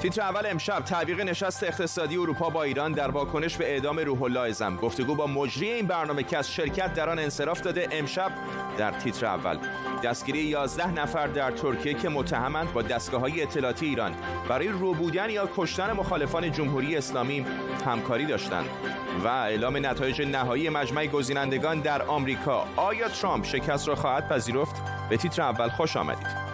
تیتر 0.00 0.22
اول 0.22 0.46
امشب 0.46 0.80
تعویق 0.80 1.20
نشست 1.20 1.64
اقتصادی 1.64 2.16
اروپا 2.16 2.50
با 2.50 2.62
ایران 2.62 2.92
در 2.92 3.10
واکنش 3.10 3.56
به 3.56 3.72
اعدام 3.72 3.98
روح 3.98 4.22
الله 4.22 4.40
ازم 4.40 4.76
گفتگو 4.76 5.14
با 5.14 5.26
مجری 5.26 5.70
این 5.70 5.86
برنامه 5.86 6.22
که 6.22 6.38
از 6.38 6.52
شرکت 6.52 6.94
در 6.94 7.10
آن 7.10 7.18
انصراف 7.18 7.60
داده 7.60 7.88
امشب 7.92 8.32
در 8.78 8.90
تیتر 8.90 9.26
اول. 9.26 9.58
دستگیری 10.04 10.38
11 10.38 10.92
نفر 10.92 11.26
در 11.26 11.50
ترکیه 11.50 11.94
که 11.94 12.08
متهمند 12.08 12.72
با 12.72 12.82
دستگاه 12.82 13.20
های 13.20 13.42
اطلاعاتی 13.42 13.86
ایران 13.86 14.12
برای 14.48 14.68
روبودن 14.68 15.30
یا 15.30 15.48
کشتن 15.56 15.92
مخالفان 15.92 16.52
جمهوری 16.52 16.96
اسلامی 16.96 17.46
همکاری 17.86 18.26
داشتند 18.26 18.68
و 19.24 19.28
اعلام 19.28 19.86
نتایج 19.86 20.22
نهایی 20.22 20.68
مجمع 20.68 21.06
گزینندگان 21.06 21.80
در 21.80 22.02
آمریکا. 22.02 22.66
آیا 22.76 23.08
ترامپ 23.08 23.44
شکست 23.44 23.88
را 23.88 23.94
خواهد 23.94 24.28
پذیرفت؟ 24.28 24.76
به 25.10 25.16
تیتر 25.16 25.42
اول 25.42 25.68
خوش 25.68 25.96
آمدید. 25.96 26.45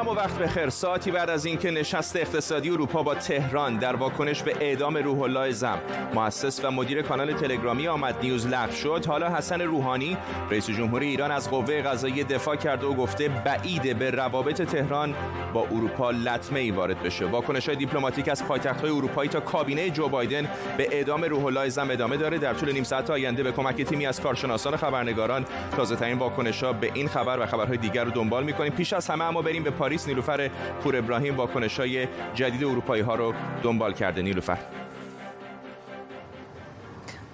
سلام 0.00 0.16
و 0.16 0.20
وقت 0.20 0.38
بخیر. 0.38 0.68
ساعتی 0.68 1.10
بعد 1.10 1.30
از 1.30 1.44
اینکه 1.44 1.70
نشست 1.70 2.16
اقتصادی 2.16 2.70
اروپا 2.70 3.02
با 3.02 3.14
تهران 3.14 3.76
در 3.76 3.96
واکنش 3.96 4.42
به 4.42 4.56
اعدام 4.60 4.96
روح 4.96 5.20
الله 5.20 5.52
زم 5.52 5.78
مؤسس 6.14 6.64
و 6.64 6.70
مدیر 6.70 7.02
کانال 7.02 7.32
تلگرامی 7.32 7.88
آمد. 7.88 8.16
نیوز 8.22 8.46
لغو 8.46 8.72
شد. 8.72 9.06
حالا 9.06 9.28
حسن 9.36 9.60
روحانی 9.60 10.16
رئیس 10.50 10.70
جمهور 10.70 11.00
ایران 11.02 11.30
از 11.30 11.50
قوه 11.50 11.82
قضایی 11.82 12.24
دفاع 12.24 12.56
کرده 12.56 12.86
و 12.86 12.94
گفته 12.94 13.28
بعیده 13.28 13.94
به 13.94 14.10
روابط 14.10 14.62
تهران 14.62 15.14
با 15.52 15.60
اروپا 15.60 16.10
لطمه 16.10 16.60
ای 16.60 16.70
وارد 16.70 17.02
بشه. 17.02 17.26
واکنش 17.26 17.68
های 17.68 17.76
دیپلماتیک 17.76 18.28
از 18.28 18.44
پایتخت 18.44 18.80
های 18.80 18.90
اروپایی 18.90 19.30
تا 19.30 19.40
کابینه 19.40 19.90
جو 19.90 20.08
بایدن 20.08 20.48
به 20.76 20.88
اعدام 20.92 21.24
روح 21.24 21.44
الله 21.44 21.68
زم 21.68 21.90
ادامه 21.90 22.16
داره. 22.16 22.38
در 22.38 22.54
طول 22.54 22.72
نیم 22.72 22.84
ساعت 22.84 23.10
آینده 23.10 23.42
به 23.42 23.52
کمک 23.52 23.82
تیمی 23.82 24.06
از 24.06 24.20
کارشناسان 24.20 24.76
خبرنگاران 24.76 25.44
تازه 25.76 25.96
ترین 25.96 26.18
واکنش 26.18 26.62
ها 26.62 26.72
به 26.72 26.90
این 26.94 27.08
خبر 27.08 27.38
و 27.40 27.46
خبرهای 27.46 27.76
دیگر 27.76 28.04
رو 28.04 28.10
دنبال 28.10 28.44
می‌کنیم. 28.44 28.72
پیش 28.72 28.92
از 28.92 29.08
همه 29.08 29.24
اما 29.24 29.42
بریم 29.42 29.62
به 29.62 29.70
پاریس 29.90 30.08
نیلوفر 30.08 30.48
پور 30.82 30.96
ابراهیم 30.96 31.36
واکنش 31.36 31.80
های 31.80 32.06
جدید 32.34 32.64
اروپایی 32.64 33.02
ها 33.02 33.14
رو 33.14 33.34
دنبال 33.62 33.92
کرده. 33.92 34.22
نیلوفر. 34.22 34.58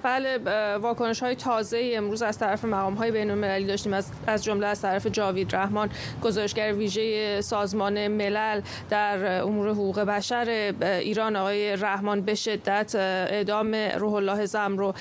بله 0.07 0.39
واکنش 0.79 1.23
های 1.23 1.35
تازه 1.35 1.93
امروز 1.95 2.23
از 2.23 2.39
طرف 2.39 2.65
مقام 2.65 2.95
های 2.95 3.11
بین 3.11 3.31
المللی 3.31 3.67
داشتیم. 3.67 3.93
از, 3.93 4.11
از 4.27 4.45
جمله 4.45 4.67
از 4.67 4.83
طرف 4.83 5.07
جاوید 5.07 5.57
رحمان 5.57 5.91
گزارشگر 6.23 6.73
ویژه 6.73 7.41
سازمان 7.41 8.09
ملل 8.09 8.61
در 8.91 9.43
امور 9.43 9.69
حقوق 9.69 10.01
بشر 10.01 10.75
ایران 10.83 11.37
آقای 11.37 11.77
رحمان 11.77 12.21
به 12.21 12.35
شدت 12.35 12.95
اعدام 12.95 13.75
روح 13.75 14.15
الله 14.15 14.47
زم 14.47 14.79
رو 14.79 14.95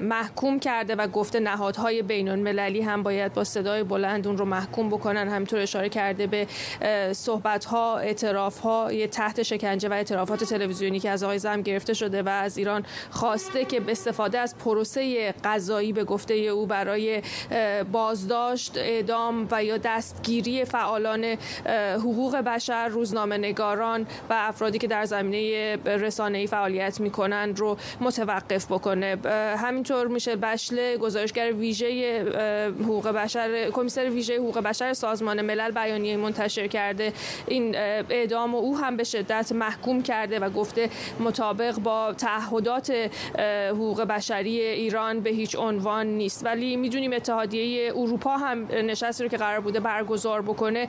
محکوم 0.00 0.58
کرده 0.60 0.94
و 0.94 1.06
گفته 1.06 1.40
نهادهای 1.40 2.02
بین 2.02 2.28
المللی 2.28 2.80
هم 2.80 3.02
باید 3.02 3.32
با 3.32 3.44
صدای 3.44 3.82
بلند 3.82 4.26
اون 4.26 4.38
رو 4.38 4.44
محکوم 4.44 4.88
بکنن. 4.88 5.28
همینطور 5.28 5.60
اشاره 5.60 5.88
کرده 5.88 6.26
به 6.26 6.46
صحبت 7.12 7.64
ها 7.64 7.98
اعتراف 7.98 8.58
ها 8.58 8.90
تحت 9.06 9.42
شکنجه 9.42 9.88
و 9.88 9.92
اعترافات 9.92 10.44
تلویزیونی 10.44 11.00
که 11.00 11.10
از 11.10 11.22
آقای 11.22 11.38
زم 11.38 11.62
گرفته 11.62 11.94
شده 11.94 12.22
و 12.22 12.28
از 12.28 12.58
ایران 12.58 12.84
خواسته 13.10 13.64
که 13.64 13.80
به 13.80 13.92
استفاده 13.92 14.33
از 14.36 14.58
پروسه 14.58 15.34
قضایی 15.44 15.92
به 15.92 16.04
گفته 16.04 16.34
او 16.34 16.66
برای 16.66 17.22
بازداشت 17.92 18.78
اعدام 18.78 19.48
و 19.50 19.64
یا 19.64 19.76
دستگیری 19.76 20.64
فعالان 20.64 21.24
حقوق 21.94 22.36
بشر 22.36 22.88
روزنامه 22.88 23.38
نگاران 23.38 24.06
و 24.30 24.34
افرادی 24.36 24.78
که 24.78 24.86
در 24.86 25.04
زمینه 25.04 25.76
رسانه‌ای 25.86 26.46
فعالیت 26.46 27.00
می‌کنند 27.00 27.58
رو 27.58 27.76
متوقف 28.00 28.66
بکنه. 28.66 29.16
همینطور 29.56 30.06
میشه 30.06 30.36
بشله 30.36 30.96
گزارشگر 30.96 31.52
ویژه 31.52 32.22
حقوق 32.80 33.08
بشر 33.08 33.70
کمیسر 33.70 34.10
ویژه 34.10 34.36
حقوق 34.36 34.58
بشر 34.58 34.92
سازمان 34.92 35.42
ملل 35.42 35.70
بیانیه 35.70 36.16
منتشر 36.16 36.66
کرده. 36.66 37.12
این 37.46 37.76
اعدام 37.76 38.54
او 38.54 38.78
هم 38.78 38.96
به 38.96 39.04
شدت 39.04 39.52
محکوم 39.52 40.02
کرده 40.02 40.38
و 40.38 40.50
گفته 40.50 40.90
مطابق 41.20 41.74
با 41.78 42.12
تعهدات 42.12 43.10
حقوق 43.70 44.02
بشر 44.02 44.23
بشری 44.24 44.60
ایران 44.60 45.20
به 45.20 45.30
هیچ 45.30 45.56
عنوان 45.56 46.06
نیست. 46.06 46.44
ولی 46.44 46.76
می‌دونیم 46.76 47.12
اتحادیه 47.12 47.92
اروپا 47.96 48.36
هم 48.36 48.68
نشستی 48.72 49.22
رو 49.22 49.28
که 49.28 49.36
قرار 49.36 49.60
بوده 49.60 49.80
برگزار 49.80 50.42
بکنه 50.42 50.88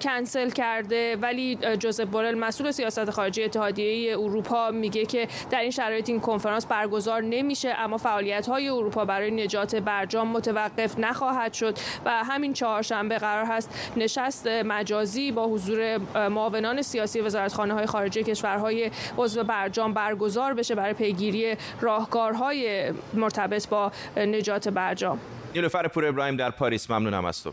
کنسل 0.00 0.50
کرده. 0.50 1.16
ولی 1.16 1.58
جوزف 1.78 2.04
بورل 2.04 2.34
مسئول 2.34 2.70
سیاست 2.70 3.10
خارجی 3.10 3.44
اتحادیه 3.44 4.18
اروپا 4.18 4.70
میگه 4.70 5.06
که 5.06 5.28
در 5.50 5.60
این 5.60 5.70
شرایط 5.70 6.08
این 6.08 6.20
کنفرانس 6.20 6.66
برگزار 6.66 7.22
نمیشه 7.22 7.74
اما 7.78 7.96
فعالیت 7.96 8.46
های 8.46 8.68
اروپا 8.68 9.04
برای 9.04 9.30
نجات 9.30 9.76
برجام 9.76 10.28
متوقف 10.28 10.98
نخواهد 10.98 11.52
شد 11.52 11.78
و 12.04 12.24
همین 12.24 12.52
چهارشنبه 12.52 13.18
قرار 13.18 13.44
هست 13.44 13.92
نشست 13.96 14.46
مجازی 14.46 15.32
با 15.32 15.46
حضور 15.46 15.98
معاونان 16.28 16.82
سیاسی 16.82 17.20
وزارتخانه 17.20 17.74
های 17.74 17.86
خارجه 17.86 18.22
کشورهای 18.22 18.90
عضو 19.18 19.44
برجام 19.44 19.94
برگزار 19.94 20.54
بشه 20.54 20.74
برای 20.74 20.94
پیگیری 20.94 21.56
راهکارهای 21.80 22.71
مرتبط 23.14 23.68
با 23.68 23.92
نجات 24.16 24.68
برجام. 24.68 25.18
نیلوفر 25.54 25.88
پور 25.88 26.06
ابراهیم 26.06 26.36
در 26.36 26.50
پاریس 26.50 26.90
ممنونم 26.90 27.24
از 27.24 27.42
تو. 27.42 27.52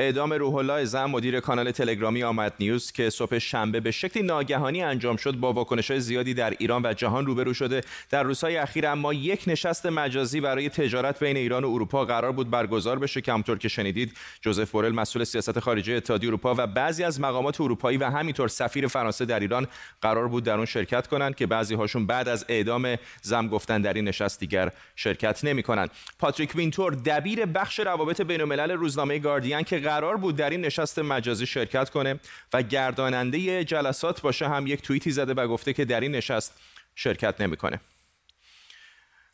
اعدام 0.00 0.32
روح 0.32 0.54
الله 0.54 0.84
زم 0.84 1.04
مدیر 1.04 1.40
کانال 1.40 1.70
تلگرامی 1.70 2.22
آمد 2.22 2.52
نیوز 2.60 2.92
که 2.92 3.10
صبح 3.10 3.38
شنبه 3.38 3.80
به 3.80 3.90
شکلی 3.90 4.22
ناگهانی 4.22 4.82
انجام 4.82 5.16
شد 5.16 5.34
با 5.34 5.52
واکنش 5.52 5.92
زیادی 5.92 6.34
در 6.34 6.54
ایران 6.58 6.86
و 6.86 6.92
جهان 6.92 7.26
روبرو 7.26 7.54
شده. 7.54 7.80
در 8.10 8.22
روزهای 8.22 8.56
اخیر 8.56 8.86
اما 8.86 9.12
یک 9.12 9.44
نشست 9.46 9.86
مجازی 9.86 10.40
برای 10.40 10.68
تجارت 10.68 11.20
بین 11.20 11.36
ایران 11.36 11.64
و 11.64 11.68
اروپا 11.68 12.04
قرار 12.04 12.32
بود 12.32 12.50
برگزار 12.50 12.98
بشه 12.98 13.20
که 13.20 13.32
همطور 13.32 13.58
که 13.58 13.68
شنیدید 13.68 14.12
جوزف 14.40 14.70
بورل 14.70 14.92
مسئول 14.92 15.24
سیاست 15.24 15.58
خارجی 15.58 15.94
اتحادیه 15.94 16.28
اروپا 16.28 16.54
و 16.58 16.66
بعضی 16.66 17.04
از 17.04 17.20
مقامات 17.20 17.60
اروپایی 17.60 17.98
و 17.98 18.10
همینطور 18.10 18.48
سفیر 18.48 18.86
فرانسه 18.86 19.24
در 19.24 19.40
ایران 19.40 19.66
قرار 20.02 20.28
بود 20.28 20.44
در 20.44 20.56
اون 20.56 20.66
شرکت 20.66 21.06
کنند 21.06 21.34
که 21.34 21.46
بعضی 21.46 21.74
هاشون 21.74 22.06
بعد 22.06 22.28
از 22.28 22.44
اعدام 22.48 22.96
زم 23.22 23.48
گفتن 23.48 23.82
در 23.82 23.92
این 23.92 24.08
نشست 24.08 24.40
دیگر 24.40 24.72
شرکت 24.96 25.44
نمی‌کنند. 25.44 25.90
پاتریک 26.18 26.56
وینتور 26.56 26.94
دبیر 26.94 27.46
بخش 27.46 27.80
روابط 27.80 28.20
بین 28.20 28.40
الملل 28.40 28.70
روزنامه 28.70 29.18
گاردین 29.18 29.62
که 29.62 29.87
قرار 29.88 30.16
بود 30.16 30.36
در 30.36 30.50
این 30.50 30.60
نشست 30.60 30.98
مجازی 30.98 31.46
شرکت 31.46 31.90
کنه 31.90 32.20
و 32.52 32.62
گرداننده 32.62 33.64
جلسات 33.64 34.20
باشه 34.20 34.48
هم 34.48 34.66
یک 34.66 34.82
توییتی 34.82 35.10
زده 35.10 35.34
و 35.34 35.48
گفته 35.48 35.72
که 35.72 35.84
در 35.84 36.00
این 36.00 36.12
نشست 36.12 36.60
شرکت 36.94 37.40
نمی‌کنه. 37.40 37.80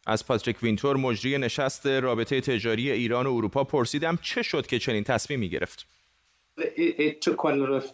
از 0.07 0.27
پاتریک 0.27 0.63
وینتور 0.63 0.97
مجری 0.97 1.39
نشست 1.39 1.87
رابطه 1.87 2.41
تجاری 2.41 2.91
ایران 2.91 3.27
و 3.27 3.35
اروپا 3.35 3.65
پرسیدم 3.65 4.19
چه 4.23 4.43
شد 4.43 4.67
که 4.67 4.79
چنین 4.79 5.05
تصمیمی 5.05 5.49
گرفت. 5.49 5.87
It, 6.59 7.21
took 7.25 7.37
quite 7.37 7.55
a 7.59 7.61
lot 7.65 7.73
of 7.81 7.85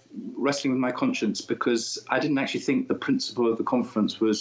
wrestling 0.46 0.72
with 0.74 0.82
my 0.88 0.92
conscience 1.02 1.38
because 1.54 1.82
I 2.14 2.16
didn't 2.22 2.38
actually 2.42 2.64
think 2.68 2.78
the 2.94 3.00
principle 3.06 3.46
of 3.50 3.56
the 3.60 3.68
conference 3.74 4.12
was 4.26 4.38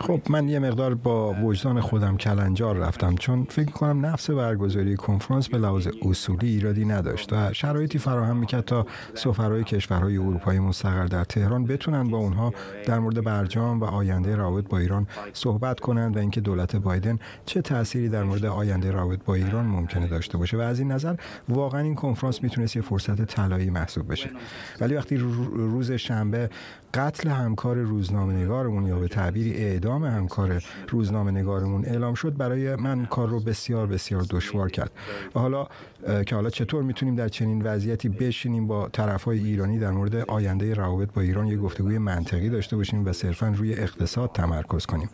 خب 0.00 0.20
من 0.30 0.48
یه 0.48 0.58
مقدار 0.58 0.94
با 0.94 1.34
وجدان 1.34 1.80
خودم 1.80 2.16
کلنجار 2.16 2.76
رفتم 2.76 3.14
چون 3.14 3.46
فکر 3.50 3.70
کنم 3.70 4.06
نفس 4.06 4.30
برگزاری 4.30 4.96
کنفرانس 4.96 5.48
به 5.48 5.58
لحاظ 5.58 5.88
اصولی 6.02 6.48
ایرادی 6.48 6.84
نداشت 6.84 7.32
و 7.32 7.52
شرایطی 7.52 7.98
فراهم 7.98 8.36
می‌کرد 8.36 8.64
تا 8.64 8.86
سفرهای 9.14 9.64
کشورهای 9.64 10.16
اروپایی 10.16 10.58
مستقر 10.58 11.06
در 11.06 11.24
تهران 11.24 11.64
بتونن 11.64 12.10
با 12.10 12.18
اونها 12.18 12.52
در 12.86 12.98
مورد 12.98 13.24
برجام 13.24 13.80
و 13.80 13.84
آینده 13.84 14.36
روابط 14.36 14.68
با 14.68 14.78
ایران 14.78 15.06
صحبت 15.32 15.80
کنند 15.80 16.16
و 16.16 16.18
اینکه 16.18 16.40
دولت 16.40 16.76
بایدن 16.76 17.18
چه 17.46 17.62
تأثیری 17.62 18.08
در 18.08 18.24
مورد 18.24 18.44
آینده 18.44 18.90
روابط 18.90 19.24
با 19.24 19.34
ایران 19.34 19.66
ممکنه 19.66 20.06
داشته 20.06 20.38
باشه. 20.38 20.56
و 20.56 20.60
از 20.60 20.78
این 20.78 20.92
نظر 20.92 21.16
واقعا 21.48 21.80
این 21.80 21.94
کنفرانس 21.94 22.42
می‌تونست 22.42 22.76
یه 22.76 22.82
فرصت 22.82 23.24
طلایی 23.24 23.70
محسوب 23.70 24.12
بشه. 24.12 24.30
ولی 24.80 24.94
وقتی 24.94 25.16
روز 25.16 25.92
شنبه 25.92 26.50
قتل 26.94 27.28
همکار 27.28 27.76
روزنامه 27.76 28.32
نگارمون 28.32 28.86
یا 28.86 28.98
به 29.06 29.14
تعبیری 29.14 29.54
اعدام 29.54 30.04
همکار 30.04 30.62
روزنامه 30.88 31.30
نگارمون 31.30 31.84
اعلام 31.84 32.14
شد 32.14 32.36
برای 32.36 32.76
من 32.76 33.06
کار 33.06 33.28
رو 33.28 33.40
بسیار 33.40 33.86
بسیار 33.86 34.26
دشوار 34.30 34.70
کرد. 34.70 34.90
و 35.34 35.40
حالا 35.40 35.66
که 36.26 36.34
حالا 36.34 36.50
چطور 36.50 36.82
می‌تونیم 36.82 37.14
در 37.16 37.28
چنین 37.28 37.62
وضعیتی 37.62 38.08
بشینیم 38.08 38.66
با 38.66 38.88
طرفهای 38.88 39.38
ایرانی 39.38 39.78
در 39.78 39.90
مورد 39.90 40.16
آینده 40.16 40.74
روابط 40.74 41.12
با 41.12 41.22
ایران 41.22 41.46
یک 41.46 41.58
گفتگوی 41.58 41.98
منطقی 41.98 42.48
داشته 42.48 42.76
باشیم 42.76 43.06
و 43.06 43.12
صرفا 43.12 43.54
روی 43.56 43.74
اقتصاد 43.74 44.30
تمرکز 44.32 44.86
کنیم. 44.86 45.10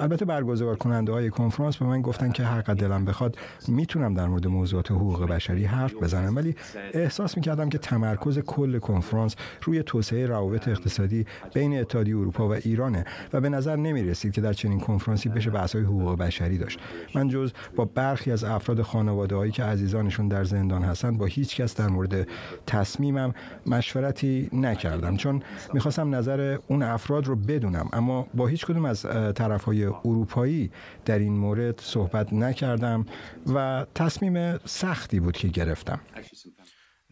البته 0.00 0.24
برگزار 0.24 0.76
کننده 0.76 1.12
های 1.12 1.30
کنفرانس 1.30 1.76
به 1.76 1.86
من 1.86 2.02
گفتن 2.02 2.32
که 2.32 2.44
هر 2.44 2.62
دلم 2.62 3.04
بخواد 3.04 3.36
می‌تونم 3.68 4.14
در 4.14 4.26
مورد 4.26 4.46
موضوعات 4.46 4.90
حقوق 4.90 5.26
بشری 5.26 5.64
حرف 5.64 5.94
بزنم 5.94 6.36
ولی 6.36 6.54
احساس 6.92 7.36
می‌کردم 7.36 7.68
که 7.68 7.78
تمرکز 7.78 8.38
کل 8.38 8.78
کنفرانس 8.78 9.36
روی 9.62 9.82
توسعه 9.82 10.26
روابط 10.26 10.68
اقتصادی 10.68 11.26
بین 11.54 11.80
اتحادیه 11.80 12.16
اروپا 12.16 12.48
و 12.48 12.52
ایرانه. 12.52 13.04
به 13.40 13.48
نظر 13.48 13.76
نمی 13.76 14.02
رسید 14.02 14.32
که 14.32 14.40
در 14.40 14.52
چنین 14.52 14.80
کنفرانسی 14.80 15.28
بشه 15.28 15.50
بحث 15.50 15.74
های 15.74 15.84
حقوق 15.84 16.18
بشری 16.18 16.58
داشت. 16.58 16.78
من 17.14 17.28
جز 17.28 17.52
با 17.76 17.84
برخی 17.84 18.32
از 18.32 18.44
افراد 18.44 18.82
خانواده 18.82 19.36
هایی 19.36 19.52
که 19.52 19.64
عزیزانشون 19.64 20.28
در 20.28 20.44
زندان 20.44 20.82
هستند 20.82 21.18
با 21.18 21.26
هیچ 21.26 21.56
کس 21.56 21.74
در 21.74 21.88
مورد 21.88 22.28
تصمیمم 22.66 23.34
مشورتی 23.66 24.48
نکردم. 24.52 25.16
چون 25.16 25.42
می‌خواستم 25.72 26.14
نظر 26.14 26.58
اون 26.68 26.82
افراد 26.82 27.26
رو 27.26 27.36
بدونم 27.36 27.88
اما 27.92 28.26
با 28.34 28.46
هیچ 28.46 28.66
کدوم 28.66 28.84
از 28.84 29.02
طرف 29.34 29.64
های 29.64 29.84
اروپایی 29.84 30.70
در 31.04 31.18
این 31.18 31.36
مورد 31.38 31.80
صحبت 31.80 32.32
نکردم 32.32 33.06
و 33.54 33.86
تصمیم 33.94 34.58
سختی 34.58 35.20
بود 35.20 35.36
که 35.36 35.48
گرفتم. 35.48 36.00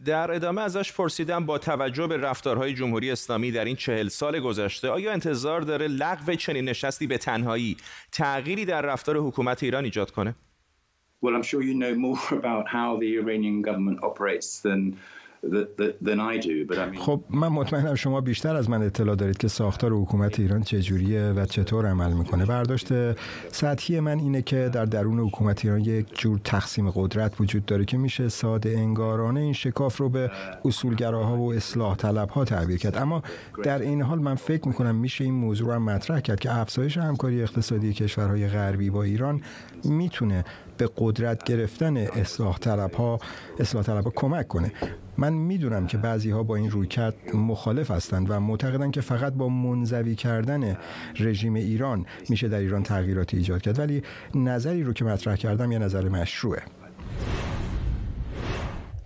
در 0.05 0.31
ادامه 0.31 0.61
ازش 0.61 0.93
پرسیدم 0.93 1.45
با 1.45 1.57
توجه 1.57 2.07
به 2.07 2.17
رفتارهای 2.17 2.73
جمهوری 2.73 3.11
اسلامی 3.11 3.51
در 3.51 3.65
این 3.65 3.75
چهل 3.75 4.07
سال 4.07 4.39
گذشته 4.39 4.89
آیا 4.89 5.11
انتظار 5.11 5.61
داره 5.61 5.87
لغو 5.87 6.35
چنین 6.35 6.69
نشستی 6.69 7.07
به 7.07 7.17
تنهایی 7.17 7.77
تغییری 8.11 8.65
در 8.65 8.81
رفتار 8.81 9.17
حکومت 9.17 9.63
ایران 9.63 9.83
ایجاد 9.83 10.11
کنه؟ 10.11 10.35
Well, 11.23 11.35
I'm 11.35 11.43
sure 11.43 11.63
you 11.63 11.73
know 11.73 11.95
more 11.95 12.19
about 12.41 12.67
how 12.67 12.97
the 12.99 13.17
Iranian 13.21 13.61
government 13.61 14.03
operates 14.03 14.61
خب 16.99 17.23
من 17.29 17.47
مطمئنم 17.47 17.95
شما 17.95 18.21
بیشتر 18.21 18.55
از 18.55 18.69
من 18.69 18.83
اطلاع 18.83 19.15
دارید 19.15 19.37
که 19.37 19.47
ساختار 19.47 19.91
حکومت 19.93 20.39
ایران 20.39 20.63
چجوریه 20.63 21.33
و 21.35 21.45
چطور 21.45 21.85
عمل 21.85 22.13
می‌کنه. 22.13 22.45
برداشت 22.45 22.87
سطحی 23.51 23.99
من 23.99 24.19
اینه 24.19 24.41
که 24.41 24.69
در 24.73 24.85
درون 24.85 25.19
حکومت 25.19 25.65
ایران 25.65 25.79
یک 25.79 26.19
جور 26.19 26.39
تقسیم 26.43 26.89
قدرت 26.89 27.41
وجود 27.41 27.65
داره 27.65 27.85
که 27.85 27.97
میشه 27.97 28.29
ساده 28.29 28.69
انگارانه 28.69 29.39
این 29.39 29.53
شکاف 29.53 29.97
رو 29.97 30.09
به 30.09 30.31
اصولگراها 30.65 31.37
و 31.37 31.53
اصلاح 31.53 31.95
طلب 31.95 32.29
ها 32.29 32.45
تعبیر 32.45 32.77
کرد. 32.77 32.97
اما 32.97 33.23
در 33.63 33.79
این 33.79 34.01
حال 34.01 34.19
من 34.19 34.35
فکر 34.35 34.67
می‌کنم 34.67 34.95
میشه 34.95 35.23
این 35.23 35.33
موضوع 35.33 35.73
رو 35.73 35.79
مطرح 35.79 36.19
کرد 36.19 36.39
که 36.39 36.55
افزایش 36.55 36.97
همکاری 36.97 37.41
اقتصادی 37.41 37.93
کشورهای 37.93 38.47
غربی 38.47 38.89
با 38.89 39.03
ایران 39.03 39.41
می‌تونه 39.83 40.45
به 40.77 40.89
قدرت 40.97 41.43
گرفتن 41.43 41.97
اصلاح 41.97 42.57
طلب 42.57 42.93
ها 42.93 43.19
اصلاح 43.59 43.83
طلب 43.83 44.03
ها 44.03 44.11
کمک 44.15 44.47
کنه. 44.47 44.71
من 45.17 45.33
می‌دونم 45.33 45.87
که 45.87 45.97
بعضی 45.97 46.29
ها 46.29 46.43
با 46.43 46.55
این 46.55 46.71
رویکرد 46.71 47.15
مخالف 47.33 47.91
هستند 47.91 48.29
و 48.29 48.39
معتقدند 48.39 48.91
که 48.91 49.01
فقط 49.01 49.33
با 49.33 49.49
منزوی 49.49 50.15
کردن 50.15 50.77
رژیم 51.19 51.53
ایران 51.53 52.05
میشه 52.29 52.47
در 52.47 52.59
ایران 52.59 52.83
تغییراتی 52.83 53.37
ایجاد 53.37 53.61
کرد. 53.61 53.79
ولی 53.79 54.03
نظری 54.35 54.83
رو 54.83 54.93
که 54.93 55.05
مطرح 55.05 55.35
کردم 55.35 55.71
یه 55.71 55.79
نظر 55.79 56.09
مشروعه. 56.09 56.61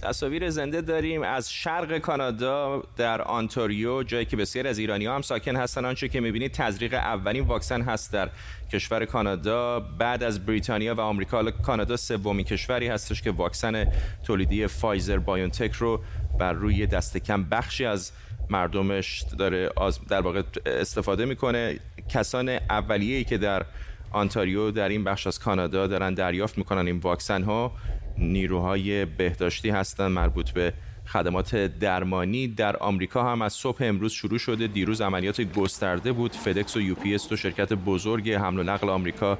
تصاویر 0.01 0.49
زنده 0.49 0.81
داریم 0.81 1.23
از 1.23 1.51
شرق 1.51 1.97
کانادا 1.97 2.83
در 2.97 3.21
آنتاریو 3.21 4.03
جایی 4.03 4.25
که 4.25 4.37
بسیار 4.37 4.67
از 4.67 4.77
ایرانی 4.77 5.05
هم 5.05 5.21
ساکن 5.21 5.55
هستن. 5.55 5.85
آنچه 5.85 6.09
که 6.09 6.19
می‌بینید 6.19 6.51
تزریق 6.51 6.93
اولین 6.93 7.43
واکسن 7.43 7.81
هست 7.81 8.13
در 8.13 8.29
کشور 8.71 9.05
کانادا. 9.05 9.79
بعد 9.79 10.23
از 10.23 10.45
بریتانیا 10.45 10.95
و 10.95 10.99
آمریکا 10.99 11.51
کانادا 11.51 11.97
سومین 11.97 12.45
کشوری 12.45 12.87
هستش 12.87 13.21
که 13.21 13.31
واکسن 13.31 13.85
تولیدی 14.23 14.67
فایزر 14.67 15.17
بایونتک 15.17 15.71
رو 15.71 16.01
بر 16.39 16.53
روی 16.53 16.87
دست 16.87 17.17
کم 17.17 17.43
بخشی 17.43 17.85
از 17.85 18.11
مردمش 18.49 19.23
داره 19.37 19.69
در 20.09 20.21
واقع 20.21 20.41
استفاده 20.65 21.25
می‌کنه. 21.25 21.79
کسان 22.09 22.49
اولیه‌ای 22.49 23.23
که 23.23 23.37
در 23.37 23.65
آنتاریو 24.11 24.71
در 24.71 24.89
این 24.89 25.03
بخش 25.03 25.27
از 25.27 25.39
کانادا 25.39 25.87
دارن 25.87 26.13
دریافت 26.13 26.57
می‌کنن 26.57 26.87
این 26.87 26.97
واکسن 26.97 27.43
ها 27.43 27.71
نیروهای 28.19 29.05
بهداشتی 29.05 29.69
هستند 29.69 30.11
مربوط 30.11 30.51
به 30.51 30.73
خدمات 31.07 31.55
درمانی. 31.55 32.47
در 32.47 32.77
آمریکا 32.77 33.23
هم 33.23 33.41
از 33.41 33.53
صبح 33.53 33.77
امروز 33.81 34.11
شروع 34.11 34.37
شده. 34.37 34.67
دیروز 34.67 35.01
عملیات 35.01 35.41
گسترده 35.41 36.11
بود. 36.11 36.33
فدکس 36.33 36.77
و 36.77 36.81
یو 36.81 36.95
پی 36.95 37.15
اس 37.15 37.33
شرکت 37.33 37.73
بزرگ 37.73 38.31
حمل 38.31 38.59
و 38.59 38.63
نقل 38.63 38.89
آمریکا 38.89 39.37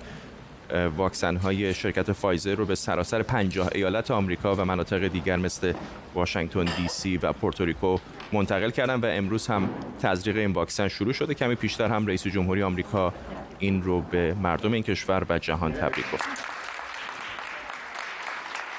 واکسن 0.97 1.35
های 1.35 1.73
شرکت 1.73 2.11
فایزر 2.11 2.55
رو 2.55 2.65
به 2.65 2.75
سراسر 2.75 3.21
50 3.23 3.69
ایالت 3.75 4.11
آمریکا 4.11 4.55
و 4.55 4.65
مناطق 4.65 5.07
دیگر 5.07 5.35
مثل 5.35 5.73
واشنگتن 6.15 6.65
دی 6.65 6.87
سی 6.87 7.17
و 7.17 7.33
پورتوریکو 7.33 7.97
منتقل 8.33 8.69
کردن 8.69 8.95
و 8.95 9.05
امروز 9.05 9.47
هم 9.47 9.69
تزریق 10.01 10.37
این 10.37 10.51
واکسن 10.51 10.87
شروع 10.87 11.13
شده. 11.13 11.33
کمی 11.33 11.55
پیشتر 11.55 11.87
هم 11.87 12.07
رئیس 12.07 12.27
جمهوری 12.27 12.63
آمریکا 12.63 13.13
این 13.59 13.83
رو 13.83 14.01
به 14.01 14.33
مردم 14.33 14.71
این 14.71 14.83
کشور 14.83 15.25
و 15.29 15.39
جهان 15.39 15.73
تبریک 15.73 16.05
گفت. 16.13 16.58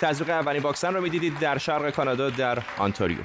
تزریق 0.01 0.31
اولین 0.31 0.63
واکسن 0.63 0.95
رو 0.95 1.01
می‌دیدید 1.01 1.39
در 1.39 1.59
شرق 1.59 1.91
کانادا 1.91 2.31
در 2.31 2.59
آنتاریو. 2.79 3.19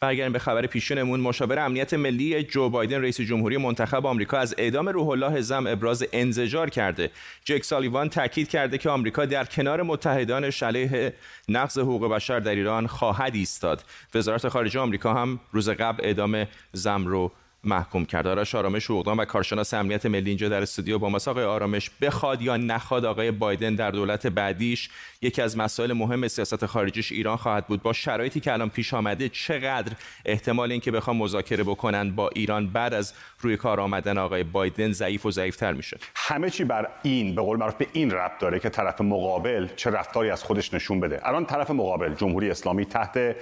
برگردیم 0.00 0.32
به 0.32 0.38
خبر 0.38 0.66
پیشینمون. 0.66 1.20
مشاور 1.20 1.58
امنیت 1.58 1.94
ملی 1.94 2.42
جو 2.42 2.68
بایدن 2.68 3.02
رئیس 3.02 3.20
جمهوری 3.20 3.56
منتخب 3.56 4.06
آمریکا 4.06 4.38
از 4.38 4.54
اعدام 4.58 4.88
روح 4.88 5.08
الله 5.08 5.40
زم 5.40 5.66
ابراز 5.66 6.06
انزجار 6.12 6.70
کرده. 6.70 7.10
جک 7.44 7.64
سالیوان 7.64 8.08
تاکید 8.08 8.48
کرده 8.48 8.78
که 8.78 8.90
آمریکا 8.90 9.24
در 9.24 9.44
کنار 9.44 9.82
متحدانش 9.82 10.62
علیه 10.62 11.14
نقض 11.48 11.78
حقوق 11.78 12.12
بشر 12.12 12.40
در 12.40 12.54
ایران 12.54 12.86
خواهد 12.86 13.34
ایستاد. 13.34 13.84
وزارت 14.14 14.48
خارجه 14.48 14.80
آمریکا 14.80 15.14
هم 15.14 15.40
روز 15.52 15.68
قبل 15.68 16.04
اعدام 16.04 16.46
زم 16.72 17.06
رو 17.06 17.32
محکوم 17.64 18.04
کرد. 18.04 18.26
آرش 18.26 18.54
آرامش 18.54 18.84
حقوقدان 18.84 19.20
و 19.20 19.24
کارشناس 19.24 19.74
امنیت 19.74 20.06
ملی 20.06 20.30
اینجا 20.30 20.48
در 20.48 20.62
استودیو 20.62 20.98
با 20.98 21.08
ماست. 21.08 21.28
آرامش 21.28 21.90
بخواد 22.00 22.42
یا 22.42 22.56
نخواد 22.56 23.04
آقای 23.04 23.30
بایدن 23.30 23.74
در 23.74 23.90
دولت 23.90 24.26
بعدیش 24.26 24.88
یکی 25.22 25.42
از 25.42 25.58
مسائل 25.58 25.92
مهم 25.92 26.28
سیاست 26.28 26.66
خارجیش 26.66 27.12
ایران 27.12 27.36
خواهد 27.36 27.66
بود. 27.66 27.82
با 27.82 27.92
شرایطی 27.92 28.40
که 28.40 28.52
الان 28.52 28.68
پیش 28.68 28.94
آمده 28.94 29.28
چقدر 29.28 29.92
احتمال 30.24 30.72
اینکه 30.72 30.90
بخوام 30.90 31.16
مذاکره 31.16 31.64
بکنن 31.64 32.10
با 32.10 32.28
ایران 32.28 32.66
بعد 32.66 32.94
از 32.94 33.14
روی 33.40 33.56
کار 33.56 33.80
آمدن 33.80 34.18
آقای 34.18 34.44
بایدن 34.44 34.92
ضعیف 34.92 35.26
و 35.26 35.30
ضعیفتر 35.30 35.72
میشه؟ 35.72 35.98
همه 36.14 36.50
چی 36.50 36.64
بر 36.64 36.88
این 37.02 37.34
به 37.34 37.42
قول 37.42 37.58
معروف 37.58 37.74
به 37.74 37.86
این 37.92 38.10
ربط 38.10 38.38
داره 38.40 38.58
که 38.58 38.68
طرف 38.68 39.00
مقابل 39.00 39.68
چه 39.76 39.90
رفتاری 39.90 40.30
از 40.30 40.42
خودش 40.42 40.74
نشون 40.74 41.00
بده. 41.00 41.28
الان 41.28 41.46
طرف 41.46 41.70
مقابل 41.70 42.14
جمهوری 42.14 42.50
اسلامی 42.50 42.84
تحت 42.84 43.36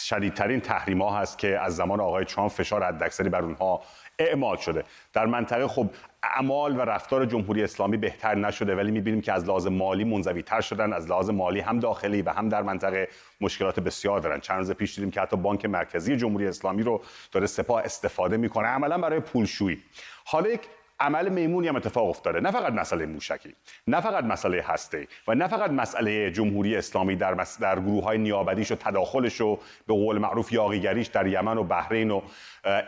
شدیدترین 0.00 0.60
تحریم 0.60 1.02
ها 1.02 1.18
هست 1.18 1.38
که 1.38 1.58
از 1.58 1.76
زمان 1.76 2.00
آقای 2.00 2.24
ترامپ 2.24 2.50
فشار 2.52 2.84
حداکثری 2.84 3.28
بر 3.28 3.42
اونها 3.42 3.82
اعمال 4.18 4.56
شده. 4.56 4.84
در 5.12 5.26
منطقه 5.26 5.68
خب 5.68 5.90
اعمال 6.22 6.76
و 6.76 6.80
رفتار 6.80 7.24
جمهوری 7.24 7.62
اسلامی 7.62 7.96
بهتر 7.96 8.34
نشده 8.34 8.74
ولی 8.74 8.90
می‌بینیم 8.90 9.20
که 9.20 9.32
از 9.32 9.44
لحاظ 9.44 9.66
مالی 9.66 10.04
منزوی 10.04 10.42
تر 10.42 10.60
شدن 10.60 10.92
از 10.92 11.10
لحاظ 11.10 11.30
مالی 11.30 11.60
هم 11.60 11.80
داخلی 11.80 12.22
و 12.22 12.30
هم 12.30 12.48
در 12.48 12.62
منطقه 12.62 13.08
مشکلات 13.40 13.80
بسیار 13.80 14.20
دارن. 14.20 14.40
چند 14.40 14.58
روز 14.58 14.70
پیش 14.70 14.94
دیدیم 14.94 15.10
که 15.10 15.20
حتی 15.20 15.36
بانک 15.36 15.64
مرکزی 15.64 16.16
جمهوری 16.16 16.46
اسلامی 16.46 16.82
رو 16.82 17.02
داره 17.32 17.46
سپاه 17.46 17.82
استفاده 17.82 18.36
می‌کنه 18.36 18.68
عملا 18.68 18.98
برای 18.98 19.20
پولشویی. 19.20 19.82
حالا 20.24 20.48
یک 20.48 20.60
عمل 21.02 21.28
میمونی 21.28 21.68
هم 21.68 21.76
اتفاق 21.76 22.08
افتاده. 22.08 22.40
نه 22.40 22.50
فقط 22.50 22.72
مسئله 22.72 23.06
موشکی 23.06 23.54
نه 23.86 24.00
فقط 24.00 24.24
مسئله 24.24 24.62
هسته 24.66 25.08
و 25.28 25.34
نه 25.34 25.48
فقط 25.48 25.70
مسئله 25.70 26.30
جمهوری 26.30 26.76
اسلامی 26.76 27.16
در, 27.16 27.34
مس... 27.34 27.60
در 27.60 27.80
گروه 27.80 28.04
های 28.04 28.18
نیابدیش 28.18 28.72
و 28.72 28.74
تداخلش 28.74 29.40
و 29.40 29.58
به 29.86 29.94
قول 29.94 30.18
معروف 30.18 30.52
یاغیگریش 30.52 31.06
در 31.06 31.26
یمن 31.26 31.58
و 31.58 31.64
بحرین 31.64 32.10
و 32.10 32.20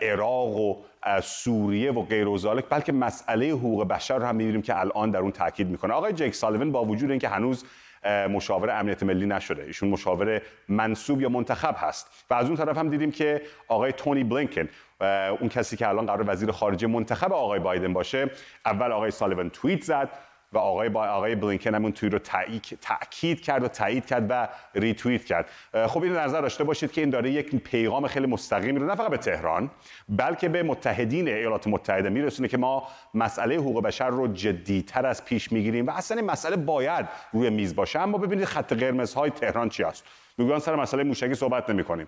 عراق 0.03 0.57
و 0.57 0.77
سوریه 1.23 1.93
و 1.93 2.03
غیر 2.03 2.29
و 2.29 2.63
بلکه 2.71 2.93
مسئله 2.93 3.51
حقوق 3.51 3.89
بشر 3.89 4.19
رو 4.19 4.27
هم 4.27 4.37
می‌بینیم 4.37 4.63
که 4.63 4.81
الان 4.81 5.11
در 5.11 5.21
اون 5.21 5.33
تاکید 5.33 5.69
می‌کنه. 5.69 5.95
آقای 5.95 6.13
جک 6.13 6.35
سالیون 6.35 6.73
با 6.73 6.85
وجود 6.85 7.11
اینکه 7.11 7.29
هنوز 7.29 7.65
مشاور 8.31 8.71
امنیت 8.71 9.03
ملی 9.03 9.27
نشده 9.27 9.63
ایشون 9.63 9.89
مشاور 9.89 10.43
منصوب 10.69 11.21
یا 11.21 11.29
منتخب 11.29 11.75
هست 11.79 12.25
و 12.31 12.35
از 12.35 12.47
اون 12.47 12.57
طرف 12.57 12.79
هم 12.79 12.89
دیدیم 12.89 13.11
که 13.11 13.43
آقای 13.69 13.93
تونی 13.93 14.25
بلینکن 14.25 14.69
اون 15.41 15.49
کسی 15.49 15.77
که 15.77 15.89
الان 15.89 16.07
قرار 16.07 16.25
وزیر 16.27 16.51
خارجه 16.51 16.87
منتخب 16.87 17.33
آقای 17.33 17.61
بایدن 17.61 17.93
باشه 17.93 18.31
اول 18.67 18.93
آقای 18.93 19.11
سالیون 19.11 19.51
توییت 19.51 19.83
زد 19.83 20.11
و 20.53 20.59
آقای 20.59 20.89
با 20.89 21.09
آقای 21.09 21.35
بلینکن 21.35 21.75
همون 21.75 21.93
توی 21.93 22.09
رو 22.09 22.19
تاکید 22.81 23.41
کرد 23.41 23.65
و 23.65 23.69
تایید 23.69 24.07
کرد 24.07 24.27
و 24.29 24.49
ریتوییت 24.75 25.25
کرد. 25.25 25.49
خب 25.87 26.03
این 26.03 26.13
نظر 26.13 26.41
داشته 26.41 26.65
باشید 26.65 26.93
که 26.93 27.01
این 27.01 27.11
داره 27.11 27.31
یک 27.31 27.57
پیغام 27.57 28.07
خیلی 28.07 28.27
مستقیم 28.27 28.77
رو 28.77 28.87
نه 28.87 28.95
فقط 28.95 29.11
به 29.11 29.17
تهران 29.17 29.71
بلکه 30.09 30.49
به 30.49 30.63
متحدین 30.63 31.29
ایالات 31.29 31.67
متحده. 31.67 32.09
میرسونه 32.09 32.49
که 32.49 32.57
ما 32.57 32.89
مسئله 33.15 33.55
حقوق 33.55 33.83
بشر 33.83 34.09
رو 34.09 34.29
جدیتر 34.29 35.07
از 35.07 35.25
پیش 35.25 35.53
می‌گیریم 35.53 35.87
و 35.87 35.91
اصلا 35.91 36.17
این 36.17 36.27
مسئله 36.31 36.57
باید 36.57 37.09
روی 37.33 37.51
میز 37.51 37.77
باشه. 37.77 37.99
اما 38.01 38.19
ببینید 38.19 38.45
خط 38.45 38.73
قرمزهای 38.73 39.31
تهران 39.31 39.69
چی 39.69 39.85
است. 39.85 40.05
میگن 40.39 40.59
سر 40.59 40.75
مسئله 40.75 41.03
موشکی 41.03 41.35
صحبت 41.35 41.71
نمی 41.71 41.85
کنیم 41.85 42.07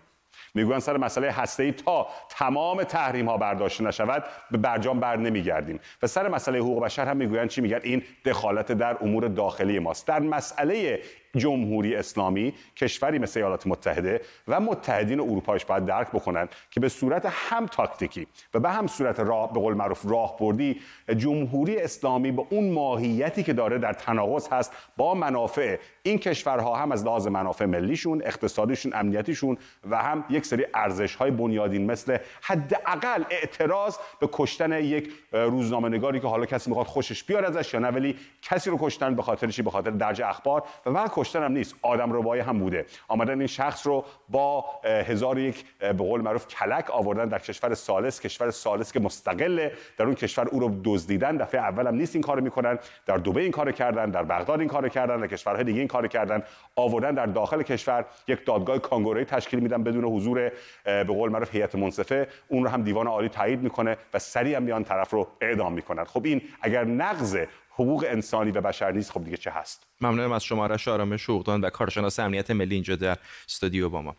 می‌گویند 0.57 0.81
سر 0.81 0.97
مسئله 0.97 1.31
هسته 1.31 1.63
ای 1.63 1.73
تا 1.73 2.07
تمام 2.29 2.83
تحریم 2.83 3.29
ها 3.29 3.37
برداشته 3.37 3.85
نشود 3.85 4.25
به 4.51 4.59
برجام 4.59 5.01
بر 5.01 5.17
نمیگردیم. 5.17 5.81
و 6.03 6.07
سر 6.07 6.29
مسئله 6.29 6.59
حقوق 6.59 6.85
بشر 6.85 7.05
هم 7.07 7.17
می‌گویند 7.17 7.49
چی 7.49 7.61
میگن؟ 7.61 7.81
این 7.83 8.03
دخالت 8.25 8.73
در 8.73 8.97
امور 9.01 9.29
داخلی 9.29 9.79
ماست. 9.79 10.07
در 10.07 10.21
مسئله 10.21 11.01
جمهوری 11.37 11.95
اسلامی 11.95 12.55
کشوری 12.77 13.19
مثل 13.19 13.41
ایالات 13.41 13.67
متحده 13.67 14.21
و 14.49 14.61
متحدین 14.61 15.21
اروپایش 15.21 15.65
باید 15.65 15.85
درک 15.85 16.09
بکنند 16.09 16.49
که 16.71 16.81
به 16.81 16.89
صورت 16.89 17.27
هم 17.27 17.67
تاکتیکی 17.67 18.27
و 18.55 18.61
به 18.61 18.71
هم 18.71 18.87
صورت 18.87 19.21
راه 19.21 19.53
به 19.53 19.61
قول 19.61 19.75
معروف 19.75 20.07
راهبردی 20.11 20.81
جمهوری 21.17 21.79
اسلامی 21.79 22.33
به 22.33 22.43
اون 22.51 22.73
ماهیتی 22.73 23.43
که 23.43 23.53
داره 23.53 23.79
در 23.79 23.93
تناقض 23.93 24.49
هست 24.53 24.73
با 24.97 25.15
منافع 25.15 25.77
این 26.03 26.19
کشورها 26.19 26.77
هم 26.77 26.93
از 26.93 27.05
لحاظ 27.05 27.27
منافع 27.27 27.65
ملیشون 27.65 28.23
اقتصادیشون 28.25 28.93
امنیتیشون 28.95 29.59
و 29.91 29.97
هم 30.03 30.25
یک 30.31 30.47
سری 30.47 30.67
ارزش 30.75 31.15
های 31.15 31.31
بنیادین 31.31 31.87
مثل 31.87 32.19
حداقل 32.43 33.25
اعتراض 33.31 33.97
به 34.21 34.29
کشتن 34.33 34.73
یک 34.73 35.13
روزنامه 35.33 35.89
نگاری 35.89 36.21
که 36.21 36.27
حالا 36.27 36.47
کسی 36.47 36.71
می‌خواد 36.71 36.87
خوشش 36.87 37.25
بیار 37.25 37.45
ازش 37.45 37.75
یا 37.75 37.81
نه 37.81 37.89
ولی 37.89 38.17
کسی 38.43 38.71
رو 38.71 38.79
کشتن 38.81 39.15
به 39.15 39.23
خاطر 39.23 39.47
چی؟ 39.47 39.63
به 39.63 39.71
خاطر 39.71 39.91
درج 39.91 40.23
اخبار 40.23 40.63
و 40.87 40.91
من 40.91 41.09
کشتن 41.27 41.43
هم 41.43 41.53
نیست. 41.53 41.75
آدم 41.83 42.13
ربایی 42.13 42.43
هم 42.43 42.59
بوده. 42.59 42.87
آمدن 43.09 43.39
این 43.39 43.47
شخص 43.47 43.87
رو 43.87 44.05
با 44.29 44.65
هزار 44.85 45.39
یک 45.39 45.65
به 45.79 45.93
قول 45.93 46.21
معروف 46.21 46.47
کلک 46.47 46.91
آوردن 46.91 47.29
در 47.29 47.39
کشور 47.39 47.75
سالس. 47.75 48.21
کشور 48.21 48.51
سالس 48.51 48.93
که 48.93 49.01
مستقله. 49.01 49.73
در 49.99 50.05
اون 50.05 50.15
کشور 50.15 50.49
او 50.49 50.61
رو 50.61 50.81
دزدیدن. 50.85 51.37
دفعه 51.37 51.61
اول 51.61 51.87
هم 51.87 51.95
نیست 51.95 52.17
این 52.17 52.23
کارو 52.23 52.43
می‌کنن. 52.43 52.79
در 53.07 53.17
دبی 53.17 53.41
این 53.41 53.51
کارو 53.51 53.73
کردن. 53.73 54.11
در 54.11 54.23
بغداد 54.23 54.61
این 54.61 54.69
کارو 54.69 54.89
کردن. 54.89 55.21
در 55.21 55.27
کشورهای 55.27 55.65
دیگه 55.65 55.79
این 55.79 55.89
کارو 55.89 56.09
کردن. 56.09 56.43
آوردن 56.77 57.15
در 57.15 57.27
داخل 57.27 57.63
کشور. 57.63 58.05
یک 58.29 58.47
دادگاه 58.47 58.79
کانگورویی 58.79 59.25
تشکیل 59.25 59.61
میدن 59.61 59.83
بدون 59.83 60.05
حضور 60.05 60.53
به 60.85 61.05
قول 61.05 61.31
معروف 61.31 61.55
هیئت 61.55 61.75
منصفه. 61.75 62.29
اون 62.49 62.65
رو 62.65 62.71
هم 62.71 62.83
دیوان 62.83 63.07
عالی 63.07 63.29
تایید 63.29 63.63
می‌کنه 63.63 63.97
و 64.15 64.19
سریع 64.19 64.57
هم 64.57 64.63
میان 64.63 64.85
طرف 64.85 65.11
رو 65.11 65.29
اعدام 65.41 65.73
می‌کنن. 65.73 66.05
خب 66.05 66.25
این 66.25 66.43
اگر 66.63 66.85
نقض 66.85 67.39
حقوق 67.79 68.05
انسانی 68.09 68.51
و 68.51 68.61
بشر 68.61 68.93
نیست. 68.93 69.11
خب 69.11 69.25
دیگه 69.25 69.37
چه 69.37 69.51
هست؟ 69.51 69.87
ممنونم 70.01 70.33
از 70.33 70.45
شمارش 70.45 70.89
آرامش 70.89 71.25
حقوقدان 71.25 71.61
و 71.61 71.71
کارشناس 71.71 72.19
امنیت 72.19 72.51
ملی 72.51 72.75
اینجا 72.75 72.97
در 72.97 73.19
استودیو 73.49 73.89
با 73.89 74.03
ما. 74.03 74.17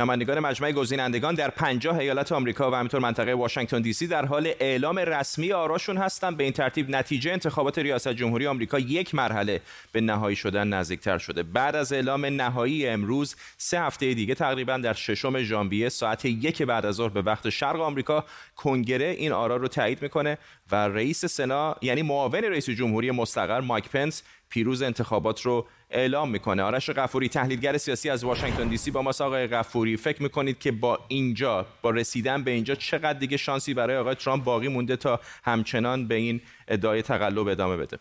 نمایندگان 0.00 0.38
مجمع 0.38 0.72
گزینندگان 0.72 1.34
در 1.34 1.50
50 1.50 1.98
ایالت 1.98 2.32
آمریکا 2.32 2.70
و 2.70 2.74
همینطور 2.74 3.00
منطقه 3.00 3.34
واشنگتن 3.34 3.80
دی 3.80 3.92
سی 3.92 4.06
در 4.06 4.24
حال 4.24 4.52
اعلام 4.60 4.98
رسمی 4.98 5.52
آراشون 5.52 5.96
هستند 5.96 6.36
به 6.36 6.44
این 6.44 6.52
ترتیب 6.52 6.90
نتیجه 6.90 7.32
انتخابات 7.32 7.78
ریاست 7.78 8.08
جمهوری 8.08 8.46
آمریکا 8.46 8.78
یک 8.78 9.14
مرحله 9.14 9.60
به 9.92 10.00
نهایی 10.00 10.36
شدن 10.36 10.68
نزدیکتر 10.68 11.18
شده. 11.18 11.42
بعد 11.42 11.76
از 11.76 11.92
اعلام 11.92 12.26
نهایی 12.26 12.86
امروز 12.86 13.36
سه 13.56 13.80
هفته 13.80 14.14
دیگه 14.14 14.34
تقریبا 14.34 14.76
در 14.76 14.92
ششم 14.92 15.42
ژانویه 15.42 15.88
ساعت 15.88 16.24
یک 16.24 16.62
بعد 16.62 16.86
از 16.86 16.94
ظهر 16.94 17.08
به 17.08 17.22
وقت 17.22 17.50
شرق 17.50 17.80
آمریکا 17.80 18.24
کنگره 18.56 19.06
این 19.06 19.32
آرا 19.32 19.56
رو 19.56 19.68
تایید 19.68 20.02
می‌کنه 20.02 20.38
و 20.72 20.88
رئیس 20.88 21.24
سنا 21.24 21.76
یعنی 21.82 22.02
معاون 22.02 22.44
رئیس 22.44 22.70
جمهوری 22.70 23.10
مستقر 23.10 23.60
مایک 23.60 23.88
پنس 23.88 24.22
پیروز 24.48 24.82
انتخابات 24.82 25.40
رو 25.40 25.66
اعلام 25.94 26.30
می‌کنه. 26.30 26.62
آرش 26.62 26.90
غفوری 26.90 27.28
تحلیلگر 27.28 27.76
سیاسی 27.76 28.10
از 28.10 28.24
واشنگتن 28.24 28.68
دی 28.68 28.76
سی 28.76 28.90
با 28.90 29.02
ما 29.02 29.12
آقای 29.20 29.46
غفوری 29.46 29.96
فکر 29.96 30.22
می‌کنید 30.22 30.58
که 30.58 30.72
با 30.72 30.98
اینجا 31.08 31.66
با 31.82 31.90
رسیدن 31.90 32.44
به 32.44 32.50
اینجا 32.50 32.74
چقدر 32.74 33.18
دیگه 33.18 33.36
شانسی 33.36 33.74
برای 33.74 33.96
آقای 33.96 34.14
ترامپ 34.14 34.44
باقی 34.44 34.68
مونده 34.68 34.96
تا 34.96 35.20
همچنان 35.44 36.08
به 36.08 36.14
این 36.14 36.40
ادعای 36.68 37.02
تقلب 37.02 37.48
ادامه 37.48 37.76
بده؟ 37.76 37.98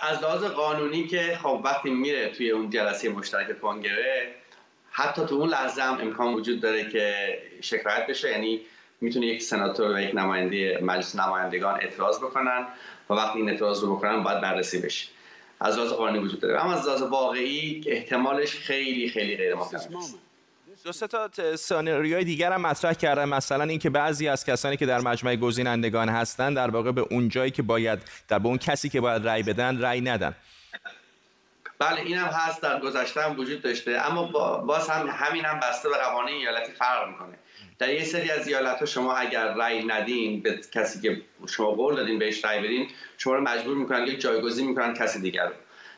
از 0.00 0.22
لحاظ 0.22 0.44
قانونی 0.44 1.06
که 1.06 1.38
خب 1.42 1.60
وقتی 1.64 1.90
میره 1.90 2.28
توی 2.28 2.50
اون 2.50 2.70
جلسه 2.70 3.08
مشترک 3.08 3.60
کنگره 3.60 4.34
حتی 4.90 5.26
تو 5.26 5.34
اون 5.34 5.48
لحظه 5.48 5.82
هم 5.82 5.98
امکان 6.00 6.34
وجود 6.34 6.60
داره 6.60 6.90
که 6.90 7.14
شکایت 7.60 8.06
بشه. 8.06 8.30
یعنی 8.30 8.60
می‌تونه 9.00 9.26
یک 9.26 9.42
سناتور 9.42 9.96
و 9.96 10.00
یک 10.00 10.14
نماینده 10.14 10.78
مجلس 10.82 11.16
نمایندگان 11.16 11.74
اعتراض 11.74 12.18
بکنن 12.18 12.66
و 13.10 13.14
وقتی 13.14 13.38
این 13.38 13.50
اعتراض 13.50 13.84
رو 13.84 13.96
بکنن 13.96 14.22
باید 14.22 14.40
بررسی 14.40 14.80
بشه. 14.80 15.08
از 15.64 15.76
لحاظ 15.76 15.92
قانونی 15.92 16.24
وجود 16.24 16.40
داره. 16.40 16.64
اما 16.64 16.72
از 16.72 16.86
لحاظ 16.86 17.02
واقعی 17.02 17.84
احتمالش 17.86 18.56
خیلی 18.56 19.08
خیلی 19.08 19.36
غیر 19.36 19.54
مطمئن 19.54 19.96
است. 19.96 20.18
دو 20.84 20.92
سه 20.92 21.06
تا 21.06 21.28
سناریوی 21.56 22.24
دیگر 22.24 22.52
هم 22.52 22.60
مطرح 22.60 22.92
کردن. 22.92 23.24
مثلا 23.24 23.64
اینکه 23.64 23.90
بعضی 23.90 24.28
از 24.28 24.44
کسانی 24.44 24.76
که 24.76 24.86
در 24.86 25.00
مجمع 25.00 25.36
گزینندگان 25.36 26.08
هستند 26.08 26.56
در 26.56 26.70
واقع 26.70 26.92
به 26.92 27.00
اون 27.00 27.28
جایی 27.28 27.50
که 27.50 27.62
باید 27.62 27.98
در 28.28 28.38
به 28.38 28.46
اون 28.48 28.58
کسی 28.58 28.88
که 28.88 29.00
باید 29.00 29.28
رأی 29.28 29.42
بدن 29.42 29.80
رأی 29.80 30.00
ندن. 30.00 30.34
بله 31.78 32.00
این 32.00 32.16
هم 32.16 32.28
هست 32.28 32.62
در 32.62 32.80
گذشته 32.80 33.20
هم 33.20 33.38
وجود 33.38 33.62
داشته. 33.62 33.90
اما 33.90 34.24
باز 34.58 34.88
هم 34.88 35.08
همین 35.08 35.44
هم 35.44 35.60
بسته 35.60 35.88
به 35.88 35.94
قوانین 35.94 36.34
ایالتی 36.34 36.72
فرق 36.72 37.08
می‌کنه. 37.08 37.38
در 37.82 37.94
یه 37.94 38.04
سری 38.04 38.30
از 38.30 38.48
ایالت 38.48 38.78
ها 38.78 38.86
شما 38.86 39.14
اگر 39.14 39.54
رأی 39.54 39.84
ندین 39.84 40.40
به 40.40 40.60
کسی 40.72 41.00
که 41.00 41.22
شما 41.48 41.70
قول 41.70 41.96
دادین 41.96 42.18
بهش 42.18 42.44
رأی 42.44 42.60
بدین 42.60 42.88
شما 43.18 43.34
رو 43.34 43.40
مجبور 43.40 43.76
می‌کنن 43.76 44.06
یک 44.06 44.20
جایگزین 44.20 44.68
می‌کنن 44.68 44.94
کسی 44.94 45.20
دیگر 45.20 45.46
رو. 45.46 45.52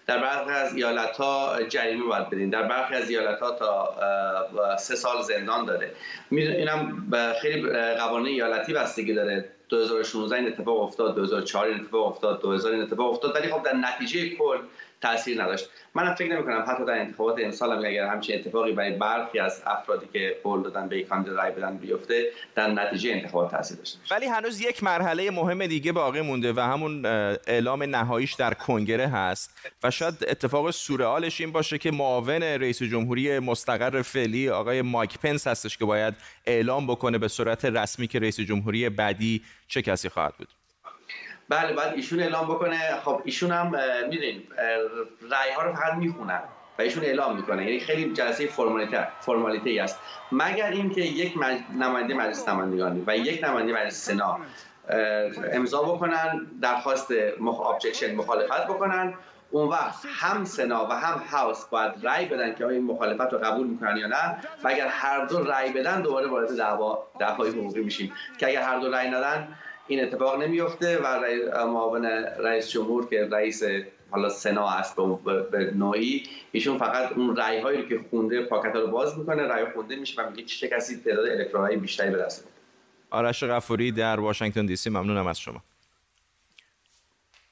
در 0.06 0.18
برخی 0.18 0.50
از 0.50 0.76
ایالت 0.76 1.16
ها 1.16 1.62
جریمه 1.68 2.04
باید 2.04 2.30
بدین. 2.30 2.50
در 2.50 2.62
برخی 2.62 2.94
از 2.94 3.10
ایالت 3.10 3.40
ها 3.40 3.50
تا 3.50 4.76
سه 4.76 4.96
سال 4.96 5.22
زندان 5.22 5.64
داره. 5.64 5.90
اینم 6.30 7.06
خیلی 7.42 7.70
قوانین 7.98 8.34
ایالتی 8.34 8.72
بستگی 8.72 9.14
داره. 9.14 9.44
2016 9.74 10.36
این 10.36 10.46
اتفاق 10.46 10.80
افتاد 10.80 11.14
2004 11.14 11.66
این 11.66 11.80
اتفاق 11.80 12.06
افتاد 12.06 12.42
2000 12.42 12.72
این 12.72 12.82
اتفاق 12.82 13.12
افتاد 13.12 13.36
ولی 13.36 13.52
خب 13.52 13.62
در 13.62 13.76
نتیجه 13.76 14.28
کل 14.28 14.58
تاثیر 15.04 15.42
نداشت. 15.42 15.70
من 15.94 16.14
فکر 16.14 16.34
نمی 16.34 16.44
کنم 16.44 16.64
حتی 16.68 16.84
در 16.84 17.00
انتخابات 17.00 17.38
امسال 17.40 17.72
هم 17.72 17.78
اگر 17.78 18.06
همچین 18.06 18.38
اتفاقی 18.38 18.72
برای 18.72 18.90
برخی 18.90 19.38
از 19.38 19.62
افرادی 19.66 20.06
که 20.12 20.36
قول 20.42 20.62
دادن 20.62 20.88
به 20.88 21.02
کاندید 21.02 21.32
رای 21.32 21.50
بدن 21.50 21.76
بیفته 21.76 22.26
در 22.54 22.70
نتیجه 22.70 23.10
انتخابات 23.10 23.50
تاثیر 23.50 23.76
داشته 23.76 23.98
ولی 24.10 24.26
هنوز 24.26 24.60
یک 24.60 24.84
مرحله 24.84 25.30
مهم 25.30 25.66
دیگه 25.66 25.92
باقی 25.92 26.20
مونده 26.20 26.52
و 26.52 26.60
همون 26.60 27.06
اعلام 27.46 27.82
نهاییش 27.82 28.34
در 28.34 28.54
کنگره 28.54 29.06
هست 29.06 29.50
و 29.82 29.90
شاید 29.90 30.14
اتفاق 30.28 30.70
سورئالش 30.70 31.40
این 31.40 31.52
باشه 31.52 31.78
که 31.78 31.90
معاون 31.90 32.42
رئیس 32.42 32.82
جمهوری 32.82 33.38
مستقر 33.38 34.02
فعلی 34.02 34.48
آقای 34.48 34.82
مایک 34.82 35.18
پنس 35.18 35.46
هستش 35.46 35.78
که 35.78 35.84
باید 35.84 36.14
اعلام 36.46 36.86
بکنه 36.86 37.18
به 37.18 37.28
صورت 37.28 37.64
رسمی 37.64 38.06
که 38.06 38.18
رئیس 38.18 38.40
جمهوری 38.40 38.88
بعدی 38.88 39.42
چه 39.68 39.82
کسی 39.82 40.08
خواهد 40.08 40.34
بود؟ 40.34 40.48
بله 41.48 41.72
بعد 41.72 41.94
ایشون 41.94 42.20
اعلام 42.20 42.54
بکنه. 42.54 43.00
خب 43.04 43.22
ایشون 43.24 43.50
هم 43.50 43.66
می‌دونین 44.08 44.42
رأی 45.30 45.52
ها 45.56 45.62
رو 45.62 45.74
فقط 45.74 45.94
می‌خونن 45.94 46.42
و 46.78 46.82
ایشون 46.82 47.04
اعلام 47.04 47.36
می‌کنه. 47.36 47.64
یعنی 47.64 47.80
خیلی 47.80 48.12
جلسه 48.12 48.46
فرمالیته 48.46 49.08
فرمالیته 49.20 49.70
ای 49.70 49.78
است. 49.78 49.98
مگر 50.32 50.70
اینکه 50.70 51.00
یک 51.00 51.34
نماینده 51.78 52.14
مجلس 52.14 52.48
نمایندگان 52.48 53.04
و 53.06 53.16
یک 53.16 53.44
نماینده 53.44 53.72
مجلس 53.72 54.04
سنا 54.04 54.40
امضا 55.52 55.82
بکنن 55.82 56.46
درخواست 56.62 57.12
مخ... 57.40 57.60
مخالفت 58.16 58.66
بکنن 58.66 59.14
اون 59.50 59.68
وقت 59.68 59.94
هم 60.06 60.44
سنا 60.44 60.86
و 60.90 60.92
هم 60.92 61.22
هاوس 61.30 61.64
باید 61.64 61.92
رأی 62.02 62.26
بدن 62.26 62.54
که 62.54 62.64
آیا 62.64 62.74
این 62.74 62.84
مخالفت 62.84 63.32
رو 63.32 63.38
قبول 63.38 63.66
می‌کنن 63.66 63.96
یا 63.96 64.06
نه؟ 64.06 64.38
و 64.64 64.68
اگر 64.68 64.86
هر 64.86 65.24
دو 65.24 65.44
رأی 65.44 65.72
بدن 65.72 66.02
دوباره 66.02 66.26
وارد 66.26 66.56
دعوا 66.56 67.06
دعوای 67.20 67.50
حقوقی 67.50 67.80
میشیم. 67.80 68.12
که 68.38 68.48
اگر 68.48 68.62
هر 68.62 68.78
دو 68.78 68.90
رأی 68.90 69.08
ندن 69.08 69.48
این 69.86 70.04
اتفاق 70.04 70.42
نمیفته 70.42 70.98
و 70.98 71.66
معاون 71.66 72.04
رئیس 72.38 72.70
جمهور 72.70 73.08
که 73.08 73.28
رئیس 73.32 73.62
حالا 74.10 74.28
سنا 74.28 74.68
هست 74.68 74.96
به 75.50 75.72
نوعی 75.74 76.22
ایشون 76.52 76.78
فقط 76.78 77.12
اون 77.12 77.36
رأی 77.36 77.60
هایی 77.60 77.82
رو 77.82 77.88
که 77.88 78.00
خونده 78.10 78.42
پاکت 78.42 78.74
رو 78.74 78.86
باز 78.86 79.18
می‌کنه 79.18 79.42
رأی 79.42 79.64
خونده 79.74 79.96
میشه 79.96 80.22
و 80.22 80.30
میگه 80.30 80.42
چه 80.44 80.68
کسی 80.68 80.96
تعداد 80.96 81.26
الکترونهای 81.26 81.76
بیشتری 81.76 82.10
به 82.10 82.18
دست 82.18 82.48
آرش 83.10 83.44
غفوری 83.44 83.92
در 83.92 84.20
واشنگتن 84.20 84.66
دی 84.66 84.76
سی. 84.76 84.90
ممنونم 84.90 85.26
از 85.26 85.40
شما. 85.40 85.62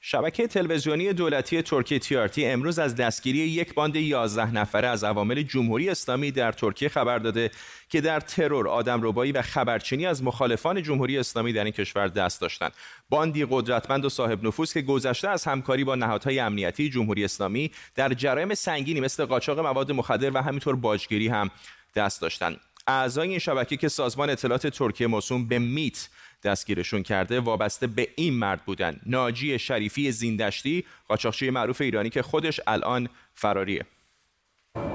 شبکه 0.05 0.47
تلویزیونی 0.47 1.13
دولتی 1.13 1.61
ترکیه 1.61 1.99
تیارتی 1.99 2.45
امروز 2.45 2.79
از 2.79 2.95
دستگیری 2.95 3.37
یک 3.39 3.73
باند 3.73 3.95
11 3.95 4.51
نفره 4.51 4.87
از 4.87 5.03
عوامل 5.03 5.41
جمهوری 5.41 5.89
اسلامی 5.89 6.31
در 6.31 6.51
ترکیه 6.51 6.89
خبر 6.89 7.19
داده 7.19 7.51
که 7.89 8.01
در 8.01 8.19
ترور، 8.19 8.67
آدمربایی 8.67 9.31
و 9.31 9.41
خبرچینی 9.41 10.05
از 10.05 10.23
مخالفان 10.23 10.83
جمهوری 10.83 11.17
اسلامی 11.17 11.53
در 11.53 11.63
این 11.63 11.73
کشور 11.73 12.07
دست 12.07 12.41
داشتند. 12.41 12.71
باندی 13.09 13.45
قدرتمند 13.49 14.05
و 14.05 14.09
صاحب 14.09 14.47
نفوذ 14.47 14.73
که 14.73 14.81
گذشته 14.81 15.29
از 15.29 15.43
همکاری 15.43 15.83
با 15.83 15.95
نهادهای 15.95 16.39
امنیتی 16.39 16.89
جمهوری 16.89 17.23
اسلامی 17.23 17.71
در 17.95 18.13
جرایم 18.13 18.53
سنگینی 18.53 18.99
مثل 18.99 19.25
قاچاق 19.25 19.59
مواد 19.59 19.91
مخدر 19.91 20.31
و 20.31 20.41
همینطور 20.41 20.75
باجگیری 20.75 21.27
هم 21.27 21.51
دست 21.95 22.21
داشتند. 22.21 22.59
اعضای 22.87 23.29
این 23.29 23.39
شبکه 23.39 23.77
که 23.77 23.89
سازمان 23.89 24.29
اطلاعات 24.29 24.67
ترکیه 24.67 25.07
موسوم 25.07 25.47
به 25.47 25.59
میت 25.59 26.09
دستگیرشون 26.43 27.03
کرده 27.03 27.39
وابسته 27.39 27.87
به 27.87 28.07
این 28.15 28.33
مرد 28.33 28.65
بودن 28.65 28.99
ناجی 29.05 29.59
شریفی 29.59 30.11
زیندشتی 30.11 30.85
قاچاقچی 31.07 31.49
معروف 31.49 31.81
ایرانی 31.81 32.09
که 32.09 32.21
خودش 32.21 32.59
الان 32.67 33.09
فراریه 33.33 33.85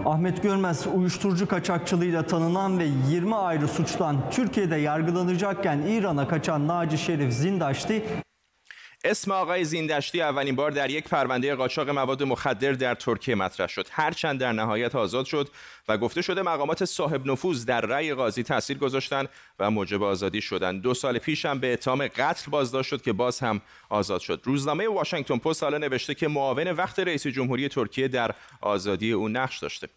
Ahmet 0.05 0.43
Görmez 0.43 0.87
uyuşturucu 0.87 1.49
kaçakçılığıyla 1.49 2.26
tanınan 2.26 2.78
ve 2.78 2.87
20 3.09 3.37
ayrı 3.37 3.69
suçtan 3.69 4.31
Türkiye'de 4.31 4.76
yargılanacakken 4.76 5.78
İran'a 5.78 6.28
kaçan 6.28 6.69
Naci 6.69 6.99
Şerif 6.99 7.33
Zindaşti 7.33 8.02
اسم 9.05 9.33
آقای 9.33 9.64
زیندشتی 9.64 10.23
اولین 10.23 10.57
بار 10.57 10.71
در 10.71 10.90
یک 10.90 11.09
پرونده 11.09 11.55
قاچاق 11.55 11.90
مواد 11.90 12.23
مخدر 12.23 12.73
در 12.73 12.95
ترکیه 12.95 13.35
مطرح 13.35 13.67
شد. 13.67 13.87
هرچند 13.90 14.40
در 14.40 14.52
نهایت 14.52 14.95
آزاد 14.95 15.26
شد 15.26 15.49
و 15.88 15.99
گفته 15.99 16.23
شده 16.23 16.43
مقامات 16.43 16.85
صاحب 16.85 17.26
نفوذ 17.26 17.64
در 17.64 17.81
رأی 17.81 18.14
قاضی 18.14 18.43
تاثیر 18.43 18.78
گذاشتند 18.78 19.28
و 19.59 19.71
موجب 19.71 20.02
آزادی 20.02 20.40
شدند 20.40 20.83
دو 20.83 20.95
سال 20.95 21.19
پیش 21.19 21.47
هم 21.47 21.59
به 21.59 21.73
اتهام 21.73 22.07
قتل 22.07 22.50
بازداشت 22.50 22.88
شد 22.88 23.02
که 23.02 23.12
باز 23.12 23.40
هم 23.40 23.61
آزاد 23.88 24.21
شد. 24.21 24.40
روزنامه 24.45 24.88
واشنگتن 24.88 25.38
پست 25.38 25.62
حالا 25.62 25.78
نوشته 25.78 26.14
که 26.14 26.28
معاون 26.28 26.71
وقت 26.71 26.99
رئیس 26.99 27.26
جمهوری 27.26 27.69
ترکیه 27.69 28.09
در 28.09 28.35
آزادی 28.61 29.12
او 29.12 29.28
نقش 29.28 29.59
داشته. 29.59 29.88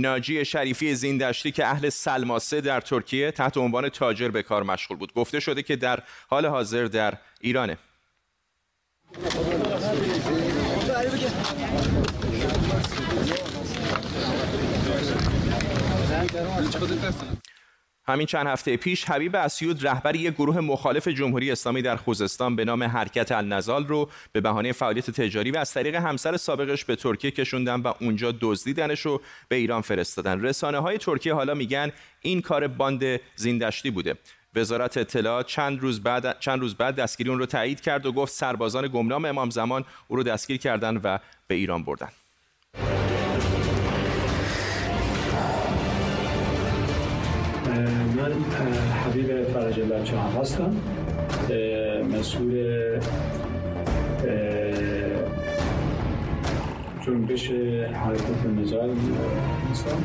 ناجی 0.00 0.44
شریفی 0.44 0.94
زیندشتی 0.94 1.52
که 1.52 1.66
اهل 1.66 1.88
سلماسه 1.88 2.60
در 2.60 2.80
ترکیه 2.80 3.30
تحت 3.30 3.56
عنوان 3.56 3.88
تاجر 3.88 4.28
به 4.28 4.42
کار 4.42 4.62
مشغول 4.62 4.98
بود. 4.98 5.14
گفته 5.14 5.40
شده 5.40 5.62
که 5.62 5.76
در 5.76 6.02
حال 6.28 6.46
حاضر 6.46 6.84
در 6.84 7.14
ایرانه. 7.40 7.78
همین 18.04 18.26
چند 18.26 18.46
هفته 18.46 18.76
پیش 18.76 19.04
حبیب 19.04 19.36
اسیود 19.36 19.86
رهبر 19.86 20.16
یک 20.16 20.34
گروه 20.34 20.60
مخالف 20.60 21.08
جمهوری 21.08 21.50
اسلامی 21.50 21.82
در 21.82 21.96
خوزستان 21.96 22.56
به 22.56 22.64
نام 22.64 22.82
حرکت 22.82 23.32
النزال 23.32 23.86
رو 23.86 24.10
به 24.32 24.40
بهانه 24.40 24.72
فعالیت 24.72 25.10
تجاری 25.10 25.50
و 25.50 25.58
از 25.58 25.72
طریق 25.72 25.94
همسر 25.94 26.36
سابقش 26.36 26.84
به 26.84 26.96
ترکیه 26.96 27.30
کشوندن 27.30 27.80
و 27.80 27.92
اونجا 28.00 28.34
دزدیدنش 28.40 29.00
رو 29.00 29.20
به 29.48 29.56
ایران 29.56 29.80
فرستادن. 29.80 30.40
رسانه 30.40 30.78
های 30.78 30.98
ترکیه 30.98 31.34
حالا 31.34 31.54
میگن 31.54 31.92
این 32.20 32.40
کار 32.40 32.66
باند 32.66 33.20
زیندشتی 33.36 33.90
بوده. 33.90 34.14
وزارت 34.54 34.96
اطلاعات 34.96 35.46
چند 35.46 35.80
روز 35.80 36.02
بعد 36.02 36.40
چند 36.40 36.60
روز 36.60 36.74
بعد 36.74 36.94
دستگیری 36.94 37.30
اون 37.30 37.38
رو 37.38 37.46
تایید 37.46 37.80
کرد 37.80 38.06
و 38.06 38.12
گفت 38.12 38.32
سربازان 38.32 38.88
گمنام 38.88 39.24
امام 39.24 39.50
زمان 39.50 39.84
او 40.08 40.16
رو 40.16 40.22
دستگیر 40.22 40.56
کردن 40.56 40.96
و 40.96 41.18
به 41.46 41.54
ایران 41.54 41.84
بردن. 41.84 42.08
من 48.30 48.72
حبیب 48.72 49.42
فرج 49.42 49.80
الله 49.80 50.40
هستم. 50.40 50.76
مسئول 52.10 53.00
جنبش 57.06 57.50
حرکت 57.94 58.24
هستم. 59.70 60.04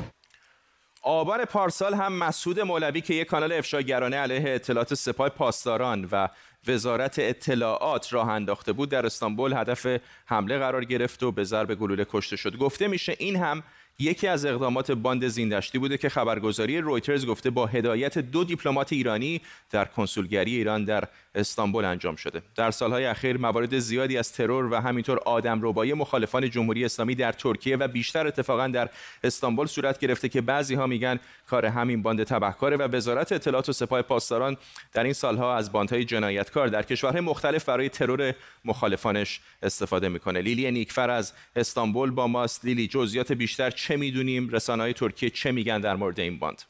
آبان 1.01 1.45
پارسال 1.45 1.93
هم 1.93 2.13
مسعود 2.13 2.59
مولوی 2.59 3.01
که 3.01 3.13
یک 3.13 3.27
کانال 3.27 3.51
افشاگرانه 3.51 4.17
علیه 4.17 4.55
اطلاعات 4.55 4.93
سپاه 4.93 5.29
پاسداران 5.29 6.07
و 6.11 6.29
وزارت 6.67 7.15
اطلاعات 7.19 8.13
راه 8.13 8.29
انداخته 8.29 8.73
بود 8.73 8.89
در 8.89 9.05
استانبول 9.05 9.53
هدف 9.53 9.87
حمله 10.25 10.57
قرار 10.57 10.85
گرفت 10.85 11.23
و 11.23 11.31
به 11.31 11.43
ضرب 11.43 11.75
گلوله 11.75 12.05
کشته 12.09 12.35
شد. 12.35 12.57
گفته 12.57 12.87
میشه 12.87 13.15
این 13.19 13.35
هم 13.35 13.63
یکی 13.99 14.27
از 14.27 14.45
اقدامات 14.45 14.91
باند 14.91 15.27
زیندشتی 15.27 15.79
بوده 15.79 15.97
که 15.97 16.09
خبرگزاری 16.09 16.81
رویترز 16.81 17.25
گفته 17.25 17.49
با 17.49 17.65
هدایت 17.65 18.17
دو 18.17 18.43
دیپلمات 18.43 18.93
ایرانی 18.93 19.41
در 19.71 19.85
کنسولگری 19.85 20.55
ایران 20.55 20.85
در 20.85 21.07
استانبول 21.35 21.85
انجام 21.85 22.15
شده. 22.15 22.41
در 22.55 22.71
سالهای 22.71 23.05
اخیر 23.05 23.37
موارد 23.37 23.79
زیادی 23.79 24.17
از 24.17 24.33
ترور 24.33 24.71
و 24.71 24.75
همینطور 24.75 25.19
آدم 25.19 25.59
ربایی 25.63 25.93
مخالفان 25.93 26.49
جمهوری 26.49 26.85
اسلامی 26.85 27.15
در 27.15 27.31
ترکیه 27.31 27.77
و 27.77 27.87
بیشتر 27.87 28.27
اتفاقا 28.27 28.67
در 28.67 28.89
استانبول 29.23 29.67
صورت 29.67 29.99
گرفته 29.99 30.29
که 30.29 30.41
بعضی 30.41 30.75
ها 30.75 30.87
میگن 30.87 31.19
کار 31.47 31.65
همین 31.65 32.01
باند 32.01 32.23
تبهکاره 32.23 32.77
و 32.77 32.95
وزارت 32.95 33.31
اطلاعات 33.31 33.69
و 33.69 33.73
سپاه 33.73 34.01
پاسداران 34.01 34.57
در 34.93 35.03
این 35.03 35.13
سالها 35.13 35.55
از 35.55 35.71
باندهای 35.71 36.05
جنایتکار 36.05 36.67
در 36.67 36.83
کشورهای 36.83 37.21
مختلف 37.21 37.65
برای 37.65 37.89
ترور 37.89 38.33
مخالفانش 38.65 39.41
استفاده 39.63 40.09
می‌کنه. 40.09 40.41
لیلی 40.41 40.71
نیکفر 40.71 41.09
از 41.09 41.33
استانبول 41.55 42.11
با 42.11 42.27
ماست. 42.27 42.65
لیلی 42.65 42.87
جزئیات 42.87 43.31
بیشتر 43.31 43.69
چه 43.85 43.97
می‌دونیم 43.97 44.49
رسانه‌های 44.49 44.93
ترکیه 44.93 45.29
چه 45.29 45.51
میگن 45.51 45.81
در 45.81 45.95
مورد 45.95 46.19
این 46.19 46.39
باند؟ 46.39 46.61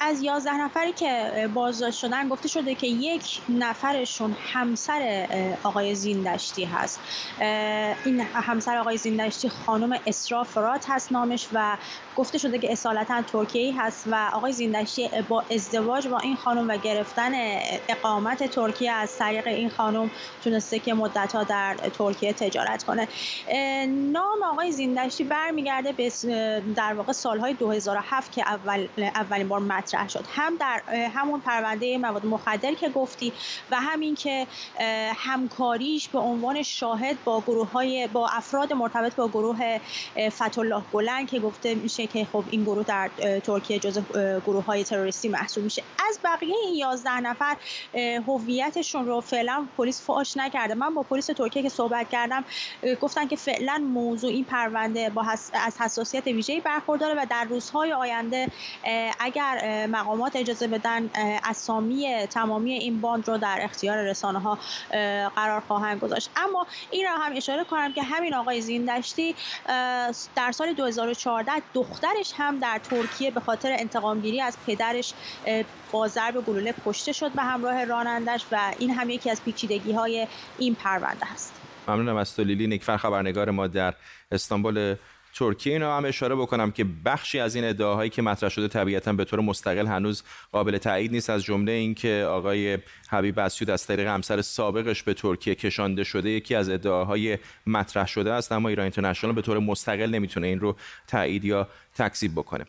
از 0.00 0.22
یازده 0.22 0.56
نفری 0.56 0.92
که 0.92 1.30
بازداشت 1.54 1.98
شدن 1.98 2.28
گفته 2.28 2.48
شده 2.48 2.74
که 2.74 2.86
یک 2.86 3.40
نفرشون 3.48 4.36
همسر 4.52 5.26
آقای 5.64 5.94
زیندشتی 5.94 6.64
هست. 6.64 7.00
این 8.04 8.20
همسر 8.20 8.76
آقای 8.76 8.96
زیندشتی 8.96 9.48
خانم 9.48 9.98
اسرا 10.06 10.44
فرات 10.44 10.86
هست 10.88 11.12
نامش 11.12 11.48
و 11.52 11.76
گفته 12.16 12.38
شده 12.38 12.58
که 12.58 12.72
اصالتا 12.72 13.22
ترکیه 13.22 13.82
هست 13.82 14.04
و 14.10 14.30
آقای 14.32 14.52
زیندشتی 14.52 15.08
با 15.28 15.44
ازدواج 15.50 16.08
با 16.08 16.18
این 16.18 16.36
خانم 16.36 16.68
و 16.68 16.76
گرفتن 16.76 17.32
اقامت 17.88 18.44
ترکیه 18.44 18.92
از 18.92 19.18
طریق 19.18 19.46
این 19.46 19.70
خانم 19.70 20.10
تونسته 20.44 20.78
که 20.78 20.94
مدت 20.94 21.32
ها 21.32 21.44
در 21.44 21.74
ترکیه 21.74 22.32
تجارت 22.32 22.84
کنه. 22.84 23.08
نام 23.86 24.42
آقای 24.52 24.72
زیندشتی 24.72 25.24
برمیگرده 25.24 25.92
به 25.92 26.12
در 26.76 26.94
واقع 26.94 27.12
سالهای 27.12 27.54
2007 27.54 28.32
که 28.32 28.44
اول 29.14 29.43
اولین 29.44 29.48
بار 29.48 29.60
مطرح 29.60 30.08
شد. 30.08 30.24
هم 30.34 30.56
در 30.56 30.82
همون 31.14 31.40
پرونده 31.40 31.98
مواد 31.98 32.26
مخدر 32.26 32.74
که 32.74 32.88
گفتی 32.88 33.32
و 33.70 33.80
همین 33.80 34.14
که 34.14 34.46
همکاریش 35.16 36.08
به 36.08 36.18
عنوان 36.18 36.62
شاهد 36.62 37.24
با 37.24 37.40
گروه 37.40 37.70
های 37.70 38.06
با 38.06 38.28
افراد 38.28 38.72
مرتبط 38.72 39.14
با 39.14 39.28
گروه 39.28 39.78
فتولاه 40.28 40.84
گلن 40.92 41.26
که 41.26 41.40
گفته 41.40 41.74
میشه 41.74 42.06
که 42.06 42.26
خب 42.32 42.44
این 42.50 42.64
گروه 42.64 42.84
در 42.84 43.10
ترکیه 43.44 43.78
جزء 43.78 44.00
گروه 44.46 44.64
های 44.64 44.84
تروریستی 44.84 45.28
محسوب 45.28 45.64
میشه. 45.64 45.82
از 46.08 46.18
بقیه 46.24 46.56
این 46.64 46.74
11 46.74 47.20
نفر 47.20 47.56
هویتشون 48.26 49.06
رو 49.06 49.20
فعلا 49.20 49.66
پلیس 49.76 50.02
فاش 50.02 50.36
نکرده. 50.36 50.74
من 50.74 50.94
با 50.94 51.02
پلیس 51.02 51.26
ترکیه 51.26 51.62
که 51.62 51.68
صحبت 51.68 52.08
کردم 52.10 52.44
گفتن 53.00 53.28
که 53.28 53.36
فعلا 53.36 53.78
موضوع 53.78 54.30
این 54.30 54.44
پرونده 54.44 55.10
با 55.10 55.24
از 55.54 55.80
حساسیت 55.80 56.26
ویژه‌ای 56.26 56.60
برخورداره 56.60 57.14
و 57.14 57.26
در 57.30 57.44
روزهای 57.44 57.92
آینده 57.92 58.48
اگر 59.24 59.86
مقامات 59.86 60.36
اجازه 60.36 60.66
بدن 60.66 61.10
اسامی 61.44 62.26
تمامی 62.26 62.72
این 62.72 63.00
باند 63.00 63.28
رو 63.28 63.38
در 63.38 63.58
اختیار 63.62 64.10
رسانه 64.10 64.38
ها 64.38 64.58
قرار 65.36 65.60
خواهند 65.60 66.00
گذاشت. 66.00 66.30
اما 66.36 66.66
این 66.90 67.04
را 67.04 67.16
هم 67.16 67.36
اشاره 67.36 67.64
کنم 67.64 67.92
که 67.92 68.02
همین 68.02 68.34
آقای 68.34 68.60
زیندشتی 68.60 69.34
در 70.36 70.52
سال 70.52 70.72
2014 70.72 71.52
دخترش 71.74 72.32
هم 72.36 72.58
در 72.58 72.80
ترکیه 72.90 73.30
به 73.30 73.40
خاطر 73.40 73.76
انتقام 73.78 74.20
گیری 74.20 74.40
از 74.40 74.56
پدرش 74.66 75.14
با 75.92 76.08
ضرب 76.08 76.44
گلوله 76.44 76.74
کشته 76.86 77.12
شد 77.12 77.32
به 77.32 77.42
همراه 77.42 77.84
رانندش 77.84 78.44
و 78.52 78.72
این 78.78 78.90
هم 78.90 79.10
یکی 79.10 79.30
از 79.30 79.44
پیچیدگی 79.44 79.92
های 79.92 80.26
این 80.58 80.74
پرونده 80.74 81.32
است. 81.32 81.60
ممنونم 81.88 82.16
از 82.16 82.36
تو 82.36 82.44
لیلی. 82.44 82.66
نکفر 82.66 82.96
خبرنگار 82.96 83.50
ما 83.50 83.66
در 83.66 83.94
استانبول 84.32 84.96
ترکیه 85.34 85.72
اینو 85.72 85.90
هم 85.90 86.04
اشاره 86.04 86.34
بکنم 86.34 86.70
که 86.70 86.86
بخشی 87.04 87.40
از 87.40 87.54
این 87.54 87.64
ادعاهایی 87.64 88.10
که 88.10 88.22
مطرح 88.22 88.50
شده 88.50 88.68
طبیعتا 88.68 89.12
به 89.12 89.24
طور 89.24 89.40
مستقل 89.40 89.86
هنوز 89.86 90.22
قابل 90.52 90.78
تایید 90.78 91.12
نیست 91.12 91.30
از 91.30 91.44
جمله 91.44 91.72
اینکه 91.72 92.26
آقای 92.28 92.78
حبیب 93.08 93.38
اسیود 93.38 93.70
از 93.70 93.86
طریق 93.86 94.06
همسر 94.06 94.42
سابقش 94.42 95.02
به 95.02 95.14
ترکیه 95.14 95.54
کشانده 95.54 96.04
شده 96.04 96.30
یکی 96.30 96.54
از 96.54 96.68
ادعاهای 96.68 97.38
مطرح 97.66 98.06
شده 98.06 98.32
است 98.32 98.52
اما 98.52 98.68
ایران 98.68 98.84
اینترنشنال 98.84 99.32
به 99.32 99.42
طور 99.42 99.58
مستقل 99.58 100.10
نمی‌تونه 100.10 100.46
این 100.46 100.60
رو 100.60 100.76
تایید 101.06 101.44
یا 101.44 101.68
تکذیب 101.94 102.32
بکنه. 102.32 102.64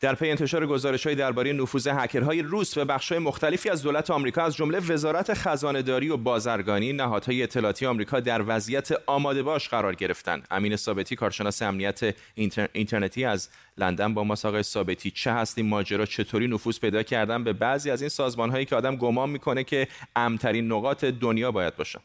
در 0.00 0.14
پی 0.14 0.30
انتشار 0.30 0.66
گزارش‌های 0.66 1.14
درباره 1.14 1.52
نفوذ 1.52 1.88
هکرهای 1.88 2.42
روس 2.42 2.78
به 2.78 2.84
بخش‌های 2.84 3.18
مختلفی 3.18 3.70
از 3.70 3.82
دولت 3.82 4.10
آمریکا 4.10 4.42
از 4.42 4.56
جمله 4.56 4.78
وزارت 4.78 5.34
خزانه‌داری 5.34 6.08
و 6.08 6.16
بازرگانی 6.16 6.92
نهادهای 6.92 7.42
اطلاعاتی 7.42 7.86
آمریکا 7.86 8.20
در 8.20 8.42
وضعیت 8.46 8.88
آماده 9.06 9.42
باش 9.42 9.68
قرار 9.68 9.94
گرفتند. 9.94 10.46
امین 10.50 10.76
ثابتی 10.76 11.16
کارشناس 11.16 11.62
امنیت 11.62 12.14
اینترنتی 12.72 13.24
از 13.24 13.48
لندن 13.78 14.14
با 14.14 14.24
ما 14.24 14.34
آقای 14.44 14.62
ثابتی 14.62 15.10
چه 15.10 15.32
هست 15.32 15.58
ماجرا 15.58 16.06
چطوری 16.06 16.48
نفوذ 16.48 16.78
پیدا 16.78 17.02
کردن 17.02 17.44
به 17.44 17.52
بعضی 17.52 17.90
از 17.90 18.02
این 18.02 18.08
سازمان‌هایی 18.08 18.64
که 18.64 18.76
آدم 18.76 18.96
گمان 18.96 19.30
می‌کنه 19.30 19.64
که 19.64 19.88
امترین 20.16 20.72
نقاط 20.72 21.04
دنیا 21.04 21.52
باید 21.52 21.76
باشن 21.76 22.00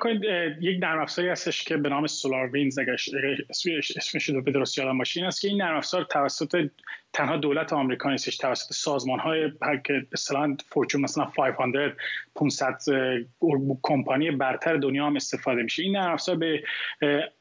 کنید 0.00 0.22
یک 0.60 0.82
نرم 0.82 1.00
افزاری 1.00 1.28
هستش 1.28 1.64
که 1.64 1.76
به 1.76 1.88
نام 1.88 2.06
سولار 2.06 2.50
وینز 2.50 2.78
اسمش 3.96 4.28
رو 4.28 4.42
به 4.42 4.52
یادم 4.76 4.98
باشه 4.98 5.24
است 5.24 5.40
که 5.40 5.48
این 5.48 5.62
نرم 5.62 5.76
افزار 5.76 6.04
توسط 6.04 6.70
تنها 7.12 7.36
دولت 7.36 7.72
آمریکا 7.72 8.10
نیستش 8.10 8.36
توسط 8.36 8.72
سازمان 8.72 9.18
های 9.18 9.52
که 9.84 10.06
اصطلاحا 10.12 10.56
فورچون 10.68 11.00
مثلا 11.00 11.24
500 11.24 11.92
500 12.34 12.78
کمپانی 13.82 14.30
برتر 14.30 14.76
دنیا 14.76 15.06
هم 15.06 15.16
استفاده 15.16 15.62
میشه. 15.62 15.82
این 15.82 15.96
نرم 15.96 16.12
افزار 16.12 16.36
به 16.36 16.62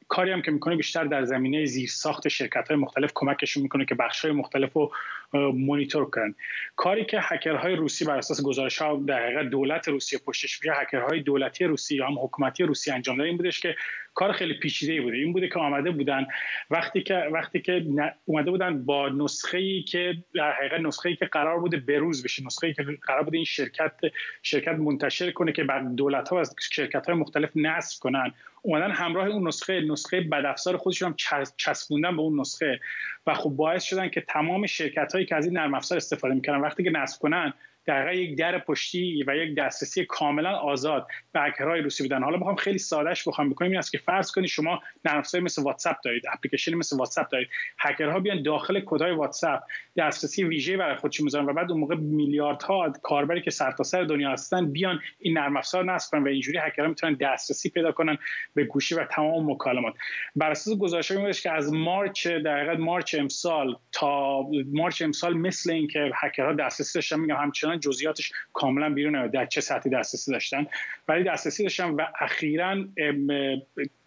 کاری 0.07 0.31
هم 0.31 0.41
که 0.41 0.51
می‌کنه 0.51 0.75
بیشتر 0.75 1.03
در 1.03 1.25
زمینه 1.25 1.65
زیر 1.65 1.89
ساخت 1.89 2.27
شرکت 2.27 2.67
های 2.67 2.77
مختلف 2.77 3.11
کمکشون 3.15 3.63
می‌کنه 3.63 3.85
که 3.85 3.95
بخش 3.95 4.25
های 4.25 4.31
مختلف 4.33 4.73
رو 4.73 4.91
مونیتور 5.33 6.05
کنن 6.09 6.35
کاری 6.75 7.05
که 7.05 7.19
هکرهای 7.21 7.75
روسی 7.75 8.05
بر 8.05 8.17
اساس 8.17 8.43
گزارش 8.43 8.77
ها 8.77 9.03
در 9.07 9.43
دولت 9.43 9.87
روسیه 9.87 10.19
پشتش 10.25 10.59
یا 10.65 10.73
هکرهای 10.73 11.19
دولتی 11.19 11.65
روسی 11.65 11.95
یا 11.95 12.07
هم 12.07 12.19
حکومتی 12.19 12.63
روسی 12.63 12.91
انجام 12.91 13.17
دادن 13.17 13.27
این 13.27 13.37
بودش 13.37 13.59
که 13.59 13.75
کار 14.13 14.31
خیلی 14.31 14.53
پیچیده 14.53 15.01
بوده. 15.01 15.17
این 15.17 15.33
بوده 15.33 15.47
که 15.47 15.59
آمده 15.59 15.91
بودن 15.91 16.27
وقتی 16.69 17.03
که 17.03 17.15
وقتی 17.15 17.61
که 17.61 17.85
اومده 18.25 18.51
بودن 18.51 18.85
با 18.85 19.09
نسخه 19.09 19.57
ای 19.57 19.83
که 19.83 20.17
در 20.35 20.51
حقیقت 20.51 20.79
نسخه 20.79 21.09
ای 21.09 21.15
که 21.15 21.25
قرار 21.25 21.59
بوده 21.59 21.77
بروز 21.77 22.23
بشه 22.23 22.45
نسخه 22.45 22.67
ای 22.67 22.73
که 22.73 22.83
قرار 23.01 23.23
بوده 23.23 23.37
این 23.37 23.45
شرکت 23.45 23.93
شرکت 24.41 24.75
منتشر 24.75 25.31
کنه 25.31 25.51
که 25.51 25.63
بعد 25.63 25.95
دولت 25.95 26.29
ها 26.29 26.39
از 26.39 26.55
شرکت 26.71 27.05
های 27.05 27.15
مختلف 27.15 27.49
نصب 27.55 27.99
کنن. 27.99 28.33
اومدن 28.65 28.91
همراه 28.91 29.27
اون 29.27 29.47
نسخه 29.47 29.81
نسخه 29.81 30.21
بدافزار 30.21 30.77
خودشون 30.77 31.07
هم 31.07 31.45
چسبوندن 31.57 32.15
به 32.15 32.21
اون 32.21 32.39
نسخه. 32.39 32.79
و 33.27 33.33
خب 33.33 33.49
باعث 33.49 33.83
شدن 33.83 34.09
که 34.09 34.21
تمام 34.21 34.65
شرکت 34.65 35.13
هایی 35.13 35.25
که 35.25 35.35
از 35.35 35.45
این 35.45 35.57
نرم 35.57 35.73
افزار 35.73 35.97
استفاده 35.97 36.33
می‌کنن 36.33 36.61
وقتی 36.61 36.83
که 36.83 36.89
نصب 36.89 37.21
کنن 37.21 37.53
در 37.85 38.13
یک 38.13 38.37
در 38.37 38.59
پشتی 38.59 39.23
و 39.27 39.35
یک 39.35 39.55
دسترسی 39.55 40.05
کاملا 40.05 40.51
آزاد 40.51 41.07
به 41.31 41.41
هکرهای 41.41 41.81
روسی 41.81 42.03
بودن. 42.03 42.23
حالا 42.23 42.37
می‌خوام 42.37 42.55
خیلی 42.55 42.77
سادهش 42.77 43.27
بخوام 43.27 43.49
بکنیم 43.49 43.71
این 43.71 43.79
است 43.79 43.91
که 43.91 43.97
فرض 43.97 44.31
کنید 44.31 44.47
شما 44.47 44.81
نرم 45.05 45.23
مثل 45.41 45.63
واتساپ 45.63 45.95
دارید 46.03 46.23
اپلیکیشن 46.33 46.73
مثل 46.73 46.97
واتساپ 46.97 47.29
دارید. 47.29 47.47
هکرها 47.79 48.19
بیان 48.19 48.43
داخل 48.43 48.79
کدهای 48.79 49.11
واتساپ 49.11 49.59
دسترسی 49.97 50.43
ویژه 50.43 50.77
برای 50.77 50.95
خودشون 50.95 51.23
می‌ذارن 51.23 51.45
و 51.45 51.53
بعد 51.53 51.71
اون 51.71 51.79
موقع 51.79 51.95
میلیاردها 51.95 52.93
کاربری 53.03 53.41
که 53.41 53.51
سرتاسر 53.51 53.83
سر 53.83 54.03
دنیا 54.03 54.31
هستن 54.31 54.71
بیان 54.71 54.99
این 55.19 55.37
نرم 55.37 55.57
افزار 55.57 55.85
نصب 55.85 56.23
و 56.23 56.27
اینجوری 56.27 56.57
هکرها 56.57 56.87
می‌تونن 56.87 57.13
دسترسی 57.13 57.69
پیدا 57.69 57.91
کنن 57.91 58.17
به 58.55 58.63
گوشی 58.63 58.95
و 58.95 59.05
تمام 59.05 59.51
مکالمات. 59.51 59.93
بر 60.35 60.51
اساس 60.51 60.77
گزارش‌های 60.77 61.33
که 61.33 61.51
از 61.51 61.73
مارچ 61.73 62.27
در 62.27 62.75
مارچ 62.75 63.15
امسال 63.19 63.77
تا 63.91 64.45
مارچ 64.73 65.01
امسال 65.01 65.37
مثل 65.37 65.71
اینکه 65.71 66.11
هکرها 66.15 66.53
دسترسی 66.53 66.97
داشتن 66.97 67.19
میگم 67.19 67.35
همچنان 67.35 67.72
جزئیاتش 67.77 68.31
کاملا 68.53 68.89
بیرون 68.89 69.27
در 69.27 69.45
چه 69.45 69.61
سطحی 69.61 69.91
دسترسی 69.91 70.31
داشتن. 70.31 70.67
ولی 71.07 71.23
دسترسی 71.23 71.63
داشتن 71.63 71.89
و 71.89 72.05
اخیرا 72.19 72.85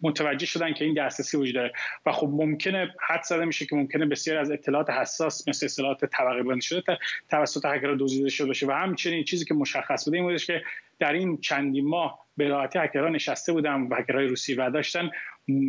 متوجه 0.01 0.45
شدن 0.45 0.73
که 0.73 0.85
این 0.85 0.93
دسترسی 0.93 1.37
وجود 1.37 1.55
داره. 1.55 1.73
و 2.05 2.11
خب 2.11 2.27
ممکنه 2.31 2.95
حد 3.09 3.23
زده 3.23 3.45
میشه 3.45 3.65
که 3.65 3.75
ممکنه 3.75 4.05
بسیار 4.05 4.37
از 4.37 4.51
اطلاعات 4.51 4.89
حساس 4.89 5.47
مثل 5.47 5.65
اطلاعات 5.65 6.05
طبقه 6.05 6.43
بندی 6.43 6.61
شده 6.61 6.97
توسط 7.29 7.65
هکرها 7.65 7.95
دزدیده 7.99 8.29
شده 8.29 8.47
باشه. 8.47 8.67
و 8.67 8.71
همچنین 8.71 9.23
چیزی 9.23 9.45
که 9.45 9.53
مشخص 9.53 10.05
بوده 10.05 10.17
این 10.17 10.37
که 10.37 10.61
در 10.99 11.13
این 11.13 11.37
چندین 11.37 11.87
ماه 11.87 12.27
به 12.37 12.47
راحتی 12.47 12.79
هکرها 12.79 13.09
نشسته 13.09 13.53
بودن 13.53 13.81
و 13.81 13.95
هکرهای 13.95 14.27
روسی 14.27 14.53
و 14.53 14.69
داشتن. 14.69 15.09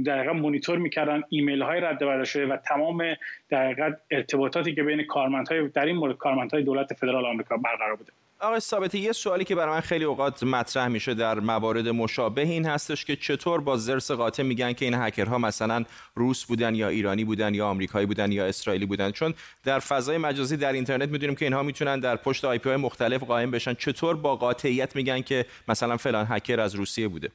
در 0.05 0.33
مونیتور 0.33 0.79
می‌کردن 0.79 1.23
ایمیل 1.29 1.63
های 1.63 1.81
رد 1.81 2.03
و 2.03 2.25
شده 2.25 2.47
و 2.47 2.57
تمام 2.57 3.03
در 3.49 3.97
ارتباطاتی 4.11 4.75
که 4.75 4.83
بین 4.83 5.03
کارمندهای 5.03 5.69
در 5.69 5.87
این 5.87 5.97
مورد 5.97 6.17
کارمندهای 6.17 6.63
دولت 6.63 6.95
فدرال 6.95 7.27
آمریکا 7.27 7.57
برقرار 7.57 7.97
بوده. 7.97 8.13
آقای 8.41 8.61
ثابتی 8.61 8.99
یه 8.99 9.13
سوالی 9.13 9.45
که 9.45 9.55
برای 9.55 9.75
من 9.75 9.81
خیلی 9.81 10.05
اوقات 10.05 10.43
مطرح 10.43 10.89
میشه 10.89 11.15
در 11.15 11.41
موارد 11.41 11.89
مشابه 11.89 12.43
این 12.43 12.67
هستش 12.67 13.05
که 13.05 13.17
چطور 13.17 13.61
با 13.61 13.77
ضرس 13.77 14.11
قاطع 14.11 14.43
میگن 14.43 14.73
که 14.73 14.85
این 14.85 14.95
هکرها 14.95 15.39
مثلا 15.39 15.85
روس 16.15 16.45
بودن 16.45 16.75
یا 16.75 16.89
ایرانی 16.89 17.25
بودن 17.25 17.55
یا 17.55 17.67
آمریکایی 17.67 18.07
بودن 18.07 18.33
یا 18.33 18.47
اسرائیلی 18.47 18.87
بودن؟ 18.87 19.11
چون 19.11 19.35
در 19.65 19.79
فضای 19.79 20.19
مجازی 20.19 20.57
در 20.57 20.73
اینترنت 20.73 21.09
می‌دونیم 21.09 21.37
که 21.37 21.45
اینها 21.45 21.63
می‌تونن 21.63 22.01
در 22.01 22.17
پشت 22.17 22.45
IP 22.45 22.77
مختلف 22.77 23.23
قائم 23.23 23.51
بشن. 23.51 23.75
چطور 23.75 24.17
با 24.17 24.37
قاطعیت 24.37 24.97
میگن 24.97 25.21
که 25.21 25.47
مثلا 25.69 25.97
فلان 25.97 26.27
هکر 26.29 26.61
از 26.61 26.75
روسیه 26.75 27.09
بوده؟ 27.09 27.29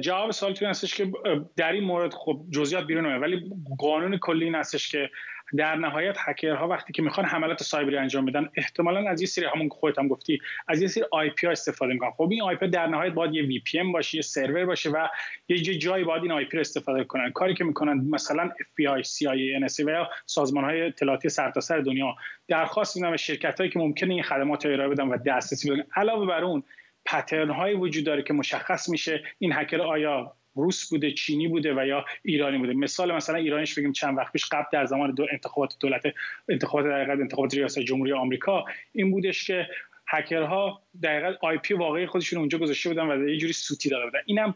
جواب 0.00 0.30
سوالتون 0.30 0.68
هستش 0.68 0.94
که 0.94 1.12
در 1.56 1.72
این 1.72 1.84
مورد 1.84 2.14
خب 2.14 2.44
جزئیات 2.50 2.86
بیرون 2.86 3.06
ولی 3.06 3.50
قانون 3.78 4.18
کلی 4.18 4.44
این 4.44 4.54
هستش 4.54 4.88
که 4.88 5.10
در 5.56 5.76
نهایت 5.76 6.16
هکرها 6.18 6.68
وقتی 6.68 6.92
که 6.92 7.02
می‌خوان 7.02 7.26
حملات 7.26 7.62
سایبری 7.62 7.96
انجام 7.96 8.24
بدن 8.24 8.48
احتمالا 8.56 9.10
از 9.10 9.20
یه 9.20 9.26
سری 9.26 9.44
همون 9.44 9.68
خودت 9.68 9.98
هم 9.98 10.08
گفتی 10.08 10.38
از 10.68 10.82
یه 10.82 10.88
سری 10.88 11.04
IP 11.12 11.46
ها 11.46 11.52
استفاده 11.52 11.92
می‌کنن. 11.92 12.10
خب 12.10 12.28
این 12.30 12.42
IP 12.42 12.68
در 12.68 12.86
نهایت 12.86 13.12
باید 13.12 13.34
یه 13.34 13.42
VPN 13.42 13.92
باشه 13.92 14.16
یه 14.16 14.22
سرور 14.22 14.66
باشه 14.66 14.90
و 14.90 15.08
یه 15.48 15.58
جایی 15.58 16.04
باید 16.04 16.22
این 16.22 16.32
IP 16.32 16.56
رو 16.56 16.60
استفاده 16.60 17.04
کنن. 17.04 17.30
کاری 17.30 17.54
که 17.54 17.64
می‌کنن 17.64 18.08
مثلا 18.10 18.42
اف 18.42 18.66
بی 18.74 18.86
آی 18.86 19.02
سی 19.02 19.26
آی 19.26 19.54
ای 19.54 19.64
و 19.64 19.90
یا 19.90 20.10
سازمان 20.26 20.64
های 20.64 20.82
اطلاعاتی 20.82 21.28
سرتاسر 21.28 21.78
دنیا. 21.78 22.16
درخواست 22.48 22.96
میدن 22.96 23.10
به 23.10 23.16
شرکت 23.16 23.58
هایی 23.60 23.70
که 23.70 23.78
ممکنه 23.78 24.14
این 24.14 24.22
خدمات 24.22 24.66
رو 24.66 24.72
ارائه 24.72 24.88
بدن 24.88 25.08
و 25.08 25.16
دسترسی 25.16 25.70
بدن. 25.70 25.84
علاوه 25.96 26.26
بر 26.26 26.44
اون 26.44 26.62
pattern 27.08 27.50
هایی 27.50 27.74
وجود 27.74 28.04
داره 28.04 28.22
که 28.22 28.32
مشخص 28.32 28.88
میشه 28.88 29.22
این 29.38 29.52
هکر 29.52 29.80
آیا 29.80 30.32
روس 30.54 30.90
بوده 30.90 31.12
چینی 31.12 31.48
بوده 31.48 31.74
و 31.74 31.86
یا 31.86 32.04
ایرانی 32.22 32.58
بوده. 32.58 32.72
مثال 32.72 33.14
مثلا 33.14 33.36
ایرانیش 33.36 33.78
بگیم 33.78 33.92
چند 33.92 34.18
وقت 34.18 34.32
پیش 34.32 34.44
قبل 34.44 34.66
در 34.72 34.84
زمان 34.84 35.14
دو 35.14 35.26
انتخابات 35.32 35.76
دولت 35.80 36.02
انتخابات 36.48 36.86
در 36.86 37.10
انتخابات 37.10 37.54
ریاست 37.54 37.78
جمهوری 37.78 38.12
آمریکا 38.12 38.64
این 38.92 39.10
بودش 39.10 39.46
که 39.46 39.68
هکرها 40.08 40.82
دقیقا 41.02 41.34
IP 41.40 41.74
واقعی 41.74 42.06
خودشون 42.06 42.38
اونجا 42.38 42.58
گذاشته 42.58 42.88
بودن 42.88 43.06
و 43.06 43.28
یه 43.28 43.36
جوری 43.36 43.52
سوتی 43.52 43.88
داده 43.88 44.04
بودن. 44.04 44.20
اینم 44.26 44.54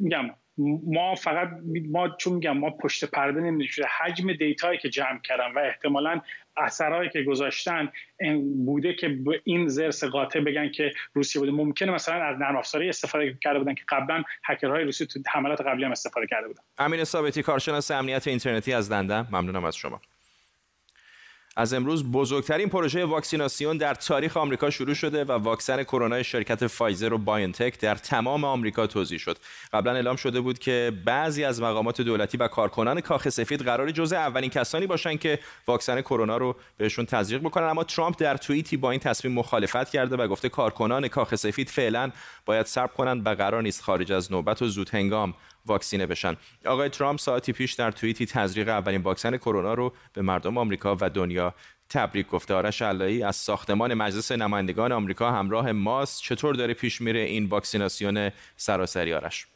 میگم 0.00 0.30
ما 0.86 1.14
فقط 1.14 1.48
ما 1.88 2.08
چون 2.08 2.32
میگم 2.32 2.58
ما 2.58 2.70
پشت 2.70 3.04
پرده 3.04 3.40
نمی‌دونیم 3.40 3.68
حجم 3.98 4.32
data 4.32 4.63
یی 4.63 4.78
که 4.78 4.88
جمع 4.88 5.20
کردن 5.20 5.52
و 5.52 5.58
احتمالا 5.58 6.20
اثرهایی 6.58 7.10
که 7.10 7.22
گذاشتن 7.22 7.92
بوده 8.66 8.94
که 8.94 9.08
به 9.08 9.40
این 9.44 9.68
ضرس 9.68 10.04
قاطع 10.04 10.40
بگن 10.40 10.68
که 10.68 10.92
روسیه 11.14 11.40
بوده. 11.40 11.52
ممکنه 11.52 11.92
مثلا 11.92 12.24
از 12.24 12.38
نرم 12.38 12.56
افزاری 12.56 12.88
استفاده 12.88 13.38
کرده 13.40 13.58
بودن 13.58 13.74
که 13.74 13.82
قبلا 13.88 14.22
هکرهای 14.44 14.84
روسی 14.84 15.06
تو 15.06 15.20
حملات 15.28 15.60
قبلی 15.60 15.84
هم 15.84 15.92
استفاده 15.92 16.26
کرده 16.26 16.48
بودن. 16.48 16.60
امین 16.78 17.04
ثابتی 17.04 17.42
کارشناس 17.42 17.90
امنیت 17.90 18.28
اینترنتی 18.28 18.72
از 18.72 18.92
لندن 18.92 19.28
ممنونم 19.32 19.64
از 19.64 19.76
شما. 19.76 20.00
از 21.58 21.72
امروز 21.72 22.12
بزرگترین 22.12 22.68
پروژه 22.68 23.04
واکسیناسیون 23.04 23.76
در 23.76 23.94
تاریخ 23.94 24.36
آمریکا 24.36 24.70
شروع 24.70 24.94
شده 24.94 25.24
و 25.24 25.32
واکسن 25.32 25.82
کرونا 25.82 26.22
شرکت 26.22 26.66
فایزر 26.66 27.12
و 27.12 27.18
بایونتک 27.18 27.80
در 27.80 27.94
تمام 27.94 28.44
آمریکا 28.44 28.86
توزیع 28.86 29.18
شد. 29.18 29.38
قبلا 29.72 29.92
اعلام 29.92 30.16
شده 30.16 30.40
بود 30.40 30.58
که 30.58 30.92
بعضی 31.04 31.44
از 31.44 31.62
مقامات 31.62 32.00
دولتی 32.00 32.36
و 32.36 32.48
کارکنان 32.48 33.00
کاخ 33.00 33.28
سفید 33.28 33.62
قراره 33.62 33.90
جزء 33.90 34.16
اولین 34.16 34.50
کسانی 34.50 34.86
باشن 34.86 35.16
که 35.16 35.38
واکسن 35.66 36.00
کرونا 36.00 36.36
رو 36.36 36.56
بهشون 36.76 37.06
تزریق 37.06 37.40
بکنن 37.40 37.66
اما 37.66 37.84
ترامپ 37.84 38.16
در 38.18 38.36
توییتی 38.36 38.76
با 38.76 38.90
این 38.90 39.00
تصمیم 39.00 39.34
مخالفت 39.34 39.90
کرده 39.90 40.16
و 40.16 40.28
گفته 40.28 40.48
کارکنان 40.48 41.08
کاخ 41.08 41.34
سفید 41.34 41.68
فعلا 41.68 42.10
باید 42.46 42.66
صبر 42.66 42.92
کنند 42.92 43.26
و 43.26 43.34
قرار 43.34 43.62
نیست 43.62 43.82
خارج 43.82 44.12
از 44.12 44.32
نوبت 44.32 44.62
و 44.62 44.68
زود 44.68 44.90
هنگام 44.90 45.34
واکسینه 45.66 46.06
بشن. 46.06 46.36
آقای 46.66 46.88
ترامپ 46.88 47.18
ساعتی 47.18 47.52
پیش 47.52 47.72
در 47.72 47.90
توییتی 47.90 48.26
تزریق 48.26 48.68
اولین 48.68 49.00
واکسن 49.00 49.36
کرونا 49.36 49.74
رو 49.74 49.92
به 50.12 50.22
مردم 50.22 50.58
آمریکا 50.58 50.96
و 51.00 51.10
دنیا 51.10 51.54
تبریک 51.88 52.28
گفته. 52.28 52.54
آرش 52.54 52.82
علایی 52.82 53.22
از 53.22 53.36
ساختمان 53.36 53.94
مجلس 53.94 54.32
نمایندگان 54.32 54.92
آمریکا 54.92 55.30
همراه 55.30 55.72
ماست. 55.72 56.22
چطور 56.22 56.54
داره 56.54 56.74
پیش 56.74 57.00
میره 57.00 57.20
این 57.20 57.46
واکسیناسیون 57.46 58.30
سراسری 58.56 59.14
آرش؟ 59.14 59.46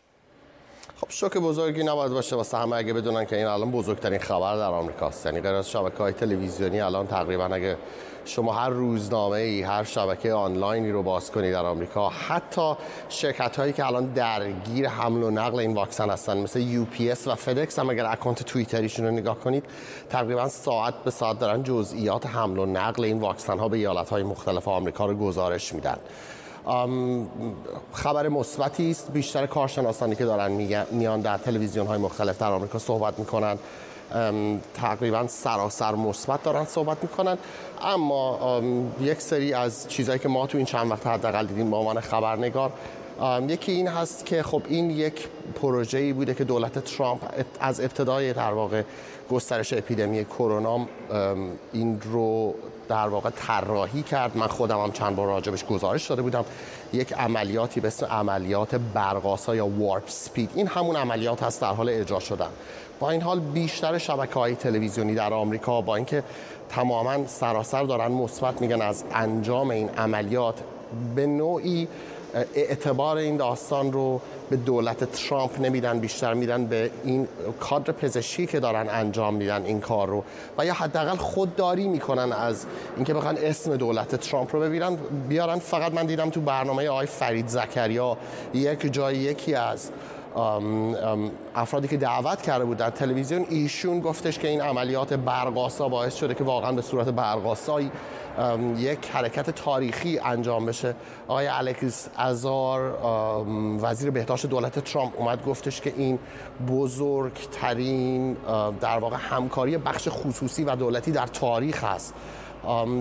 خب 0.97 1.07
شوک 1.11 1.37
بزرگی 1.37 1.83
نباید 1.83 2.13
باشه 2.13 2.37
واسه 2.37 2.59
همه. 2.59 2.77
اگه 2.77 2.93
بدونن 2.93 3.25
که 3.25 3.37
این 3.37 3.47
الان 3.47 3.71
بزرگترین 3.71 4.19
خبر 4.19 4.57
در 4.57 4.71
آمریکاست 4.71 5.27
یعنی 5.27 5.41
غیر 5.41 5.55
از 5.55 5.71
شبکه 5.71 5.99
های 5.99 6.13
تلویزیونی 6.13 6.81
الان 6.81 7.07
تقریبا 7.07 7.45
اگه 7.45 7.77
شما 8.25 8.53
هر 8.53 8.69
روزنامه 8.69 9.37
ای 9.37 9.63
هر 9.63 9.85
شبکه 9.85 10.33
آنلاینی 10.33 10.91
رو 10.91 11.03
باز 11.03 11.31
کنید 11.31 11.53
در 11.53 11.65
آمریکا 11.65 12.09
حتی 12.09 12.75
شرکت 13.09 13.57
هایی 13.57 13.73
که 13.73 13.87
الان 13.87 14.07
درگیر 14.07 14.89
حمل 14.89 15.23
و 15.23 15.31
نقل 15.31 15.59
این 15.59 15.75
واکسن 15.75 16.11
هستن 16.11 16.39
مثل 16.39 16.61
یو 16.61 16.85
پی 16.85 17.11
اس 17.11 17.29
و 17.29 17.35
فدکس 17.35 17.79
هم 17.79 17.91
اگر 17.91 18.07
account 18.07 18.43
توییتریشون 18.43 19.07
رو 19.07 19.11
نگاه 19.13 19.39
کنید 19.39 19.65
تقریبا 20.11 20.49
ساعت 20.49 20.95
به 21.05 21.11
ساعت 21.11 21.39
دارن 21.39 21.63
جزئیات 21.63 22.27
حمل 22.27 22.59
و 22.59 22.67
نقل 22.67 23.05
این 23.05 23.19
واکسن 23.19 23.59
ها 23.59 23.69
به 23.69 23.77
ایالت 23.77 24.11
های 24.11 24.23
مختلف 24.23 24.69
آمریکا 24.69 25.07
رو 25.07 25.15
گزارش 25.15 25.73
میدن. 25.73 25.97
خبر 27.93 28.29
مثبتی 28.29 28.91
است. 28.91 29.11
بیشتر 29.13 29.47
کارشناسانی 29.47 30.15
که 30.15 30.25
دارن 30.25 30.51
میان 30.91 31.21
در 31.21 31.39
تلویزیون 31.39 31.87
های 31.87 31.99
مختلف 31.99 32.39
در 32.39 32.53
آمریکا 32.53 32.79
صحبت 32.79 33.19
می‌کنن. 33.19 33.59
تقریبا 34.75 35.27
سراسر 35.27 35.95
مثبت 35.95 36.43
دارن 36.43 36.65
صحبت 36.65 36.99
می‌کنن. 37.03 37.39
اما 37.83 38.63
یک 39.01 39.21
سری 39.21 39.55
از 39.55 39.89
چیزهایی 39.89 40.19
که 40.19 40.29
ما 40.29 40.47
تو 40.47 40.59
این 40.59 40.67
چند 40.67 40.91
وقت 40.91 41.07
حداقل 41.07 41.47
دیدیم 41.47 41.71
به 41.71 41.77
عنوان 41.77 42.01
خبرنگار 42.01 42.73
یکی 43.49 43.73
این 43.73 43.89
هست 43.89 44.27
که 44.27 44.43
خب 44.43 44.63
این 44.69 44.91
یک 44.91 45.29
پروژه 45.63 45.99
ای 45.99 46.13
بوده 46.13 46.35
که 46.35 46.45
دولت 46.45 46.79
ترامپ 46.79 47.21
از 47.61 47.81
ابتدای 47.81 48.33
در 48.33 48.53
واقع 48.53 48.83
گسترش 49.31 49.73
اپیدمی 49.73 50.25
کرونا 50.25 50.87
این 51.73 52.01
رو 52.01 52.55
در 52.89 53.09
واقع 53.09 53.31
طراحی 53.31 54.03
کرد. 54.03 54.37
من 54.37 54.47
خودم 54.47 54.81
هم 54.81 54.93
چند 54.93 55.17
بار 55.17 55.27
راجبش 55.27 55.65
گزارش 55.65 56.07
داده 56.07 56.23
بودم. 56.23 56.45
یک 56.93 57.13
عملیاتی 57.13 57.81
به 57.81 57.89
اسم 57.89 58.07
عملیات 58.07 58.75
برقاسا 58.75 59.57
یا 59.57 59.67
وارپ 59.67 60.05
سپید 60.07 60.51
این 60.55 60.67
همون 60.67 60.97
عملیات 60.97 61.43
هست 61.43 61.61
در 61.61 61.73
حال 61.73 61.89
اجرا 61.89 62.21
شدن. 62.21 62.49
با 63.01 63.11
این 63.11 63.23
حال 63.23 63.41
بیشتر 63.41 63.99
شبکه 63.99 64.35
های 64.35 64.55
تلویزیونی 64.55 65.15
در 65.15 65.33
آمریکا 65.33 65.81
با 65.81 65.97
اینکه 65.97 66.23
تماما 66.69 67.27
سراسر 67.27 67.83
دارن 67.83 68.13
مثبت 68.13 68.61
میگن 68.61 68.83
از 68.83 69.05
انجام 69.15 69.71
این 69.71 69.89
عملیات 69.89 70.55
به 71.15 71.27
نوعی 71.27 71.89
اعتبار 72.55 73.17
این 73.17 73.37
داستان 73.37 73.93
رو 73.93 74.21
به 74.51 74.57
دولت 74.57 75.13
ترامپ 75.13 75.61
نمیدن 75.61 75.99
بیشتر 75.99 76.35
میدن 76.35 76.67
به 76.67 76.91
این 77.05 77.29
کادر 77.61 77.93
پزشکی 77.93 78.47
که 78.47 78.61
دارن 78.61 78.89
انجام 78.91 79.35
میدن 79.35 79.65
این 79.65 79.81
کار 79.81 80.09
رو. 80.09 80.25
و 80.59 80.67
یا 80.67 80.75
حداقل 80.75 81.17
خودداری 81.17 81.89
می‌کنن 81.89 82.33
از 82.33 82.67
اینکه 82.97 83.15
بخوان 83.15 83.39
اسم 83.39 83.77
دولت 83.77 84.17
ترامپ 84.17 84.55
رو 84.55 84.61
ببینن 84.61 84.97
بیارن 85.29 85.59
فقط 85.59 85.95
من 85.95 86.07
دیدم 86.07 86.31
تو 86.31 86.41
برنامه 86.41 86.89
آقای 86.89 87.07
فرید 87.07 87.49
زکریا 87.49 88.17
یک 88.55 88.93
جای 88.93 89.17
یکی 89.17 89.55
از 89.55 89.91
افرادی 91.55 91.89
که 91.89 91.97
دعوت 91.97 92.43
کرده 92.43 92.65
بود 92.65 92.77
در 92.77 92.91
تلویزیون 92.91 93.47
ایشون 93.51 94.01
گفتش 94.01 94.39
که 94.39 94.49
این 94.49 94.61
عملیات 94.61 95.15
برقاسا 95.15 95.89
باعث 95.89 96.15
شده 96.17 96.35
که 96.35 96.45
واقعا 96.45 96.73
به 96.73 96.83
صورت 96.83 97.09
برقاسایی 97.09 97.91
یک 98.77 99.11
حرکت 99.13 99.51
تاریخی 99.51 100.19
انجام 100.19 100.67
بشه. 100.67 100.95
آقای 101.29 101.47
الکس 101.47 102.09
ازار 102.17 102.99
وزیر 103.83 104.11
بهداشت 104.11 104.47
دولت 104.47 104.79
ترامپ 104.79 105.13
اومد 105.17 105.45
گفتش 105.45 105.81
که 105.81 105.95
این 105.97 106.19
بزرگترین 106.69 108.37
در 108.81 108.99
واقع 108.99 109.17
همکاری 109.17 109.79
بخش 109.79 110.09
خصوصی 110.11 110.65
و 110.65 110.77
دولتی 110.77 111.11
در 111.11 111.27
تاریخ 111.27 111.85
هست 111.85 112.15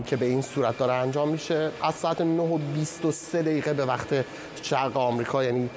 که 0.08 0.15
به 0.15 0.26
این 0.26 0.41
صورت 0.41 0.78
داره 0.78 0.94
انجام 0.94 1.30
میشه. 1.30 1.72
از 1.84 1.96
ساعت 1.96 2.22
9 2.22 2.44
و 2.44 2.58
23 2.58 3.41
دقیقه 3.41 3.74
به 3.74 3.86
وقت 3.86 4.26
شرق 4.62 4.98
آمریکا 4.98 5.44
یعنی 5.44 5.70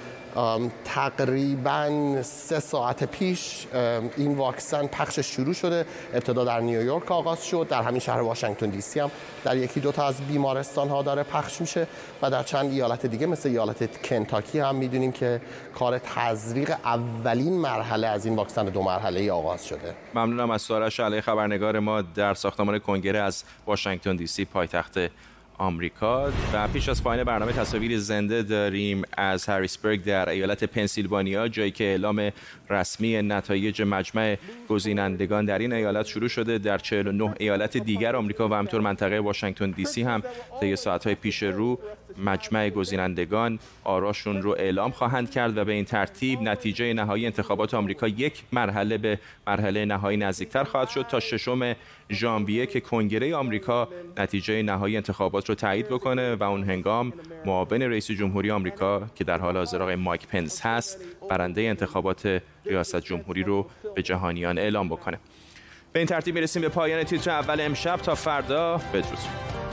تقریبا 0.84 2.16
سه 2.22 2.60
ساعت 2.60 3.04
پیش 3.04 3.66
این 4.16 4.34
واکسن 4.34 4.86
پخش 4.86 5.18
شروع 5.20 5.54
شده. 5.54 5.86
ابتدا 6.14 6.44
در 6.44 6.60
نیویورک 6.60 7.12
آغاز 7.12 7.46
شد 7.46 7.66
در 7.70 7.82
همین 7.82 8.00
شهر 8.00 8.20
واشنگتن 8.20 8.70
دی 8.70 8.80
سی 8.80 9.00
هم. 9.00 9.10
در 9.44 9.56
یکی 9.56 9.80
دو 9.80 9.92
تا 9.92 10.06
از 10.06 10.20
بیمارستان 10.20 10.88
ها 10.88 11.02
داره 11.02 11.22
پخش 11.22 11.60
میشه 11.60 11.86
و 12.22 12.30
در 12.30 12.42
چند 12.42 12.72
ایالت 12.72 13.06
دیگه 13.06 13.26
مثل 13.26 13.48
ایالت 13.48 14.02
کنتاکی 14.02 14.58
هم 14.58 14.74
می‌دونیم 14.74 15.12
که 15.12 15.40
کار 15.74 15.98
تزریق 15.98 16.70
اولین 16.84 17.52
مرحله 17.52 18.06
از 18.06 18.26
این 18.26 18.36
واکسن 18.36 18.64
دو 18.64 18.82
مرحله 18.82 19.20
ای 19.20 19.30
آغاز 19.30 19.66
شده. 19.66 19.94
ممنونم 20.14 20.50
از 20.50 20.62
سوالش 20.62 21.00
علی 21.00 21.20
خبرنگار 21.20 21.78
ما 21.78 22.02
در 22.02 22.34
ساختمان 22.34 22.78
کنگره 22.78 23.18
از 23.18 23.44
واشنگتن 23.66 24.16
دی 24.16 24.26
سی 24.26 24.44
پایتخت 24.44 24.98
آمریکا. 25.58 26.32
و 26.52 26.68
پیش 26.68 26.88
از 26.88 27.04
پایان 27.04 27.24
برنامه 27.24 27.52
تصاویر 27.52 27.98
زنده 27.98 28.42
داریم 28.42 29.02
از 29.16 29.46
هریسبرگ 29.46 30.04
در 30.04 30.28
ایالت 30.28 30.64
پنسیلوانیا 30.64 31.48
جایی 31.48 31.70
که 31.70 31.84
اعلام 31.84 32.30
رسمی 32.70 33.22
نتایج 33.22 33.82
مجمع 33.82 34.38
گزینندگان 34.68 35.44
در 35.44 35.58
این 35.58 35.72
ایالت 35.72 36.06
شروع 36.06 36.28
شده. 36.28 36.58
در 36.58 36.78
49 36.78 37.34
ایالت 37.40 37.76
دیگر 37.76 38.16
آمریکا 38.16 38.48
و 38.48 38.54
همطور 38.54 38.80
منطقه 38.80 39.20
واشنگتن 39.20 39.70
دی 39.70 39.84
سی 39.84 40.02
هم 40.02 40.22
طی 40.60 40.76
ساعت‌های 40.76 41.14
پیش 41.14 41.42
رو 41.42 41.78
مجمع 42.18 42.70
گزینندگان 42.70 43.58
آراشون 43.84 44.42
رو 44.42 44.50
اعلام 44.50 44.90
خواهند 44.90 45.30
کرد 45.30 45.58
و 45.58 45.64
به 45.64 45.72
این 45.72 45.84
ترتیب 45.84 46.42
نتیجه 46.42 46.92
نهایی 46.92 47.26
انتخابات 47.26 47.74
آمریکا 47.74 48.08
یک 48.08 48.42
مرحله 48.52 48.98
به 48.98 49.18
مرحله 49.46 49.84
نهایی 49.84 50.16
نزدیکتر 50.16 50.64
خواهد 50.64 50.88
شد 50.88 51.06
تا 51.08 51.20
ششم 51.20 51.74
ژانویه 52.10 52.66
که 52.66 52.80
کنگره 52.80 53.36
آمریکا 53.36 53.88
نتیجه 54.16 54.62
نهایی 54.62 54.96
انتخابات 54.96 55.48
رو 55.48 55.54
تایید 55.54 55.88
بکنه 55.88 56.34
و 56.34 56.42
اون 56.42 56.64
هنگام 56.64 57.12
معاون 57.46 57.82
رئیس 57.82 58.10
جمهوری 58.10 58.50
آمریکا 58.50 59.02
که 59.14 59.24
در 59.24 59.38
حال 59.38 59.56
حاضر 59.56 59.82
آقای 59.82 59.96
مایک 59.96 60.26
پنس 60.26 60.66
هست 60.66 60.98
برنده 61.30 61.62
انتخابات 61.62 62.42
ریاست 62.64 63.00
جمهوری 63.00 63.42
رو 63.42 63.66
به 63.94 64.02
جهانیان 64.02 64.58
اعلام 64.58 64.88
بکنه. 64.88 65.18
به 65.92 66.00
این 66.00 66.06
ترتیب 66.06 66.34
می‌رسیم 66.34 66.62
به 66.62 66.68
پایان 66.68 67.04
تیتر 67.04 67.30
اول 67.30 67.60
امشب. 67.60 67.96
تا 67.96 68.14
فردا 68.14 68.80
بدرود. 68.92 69.63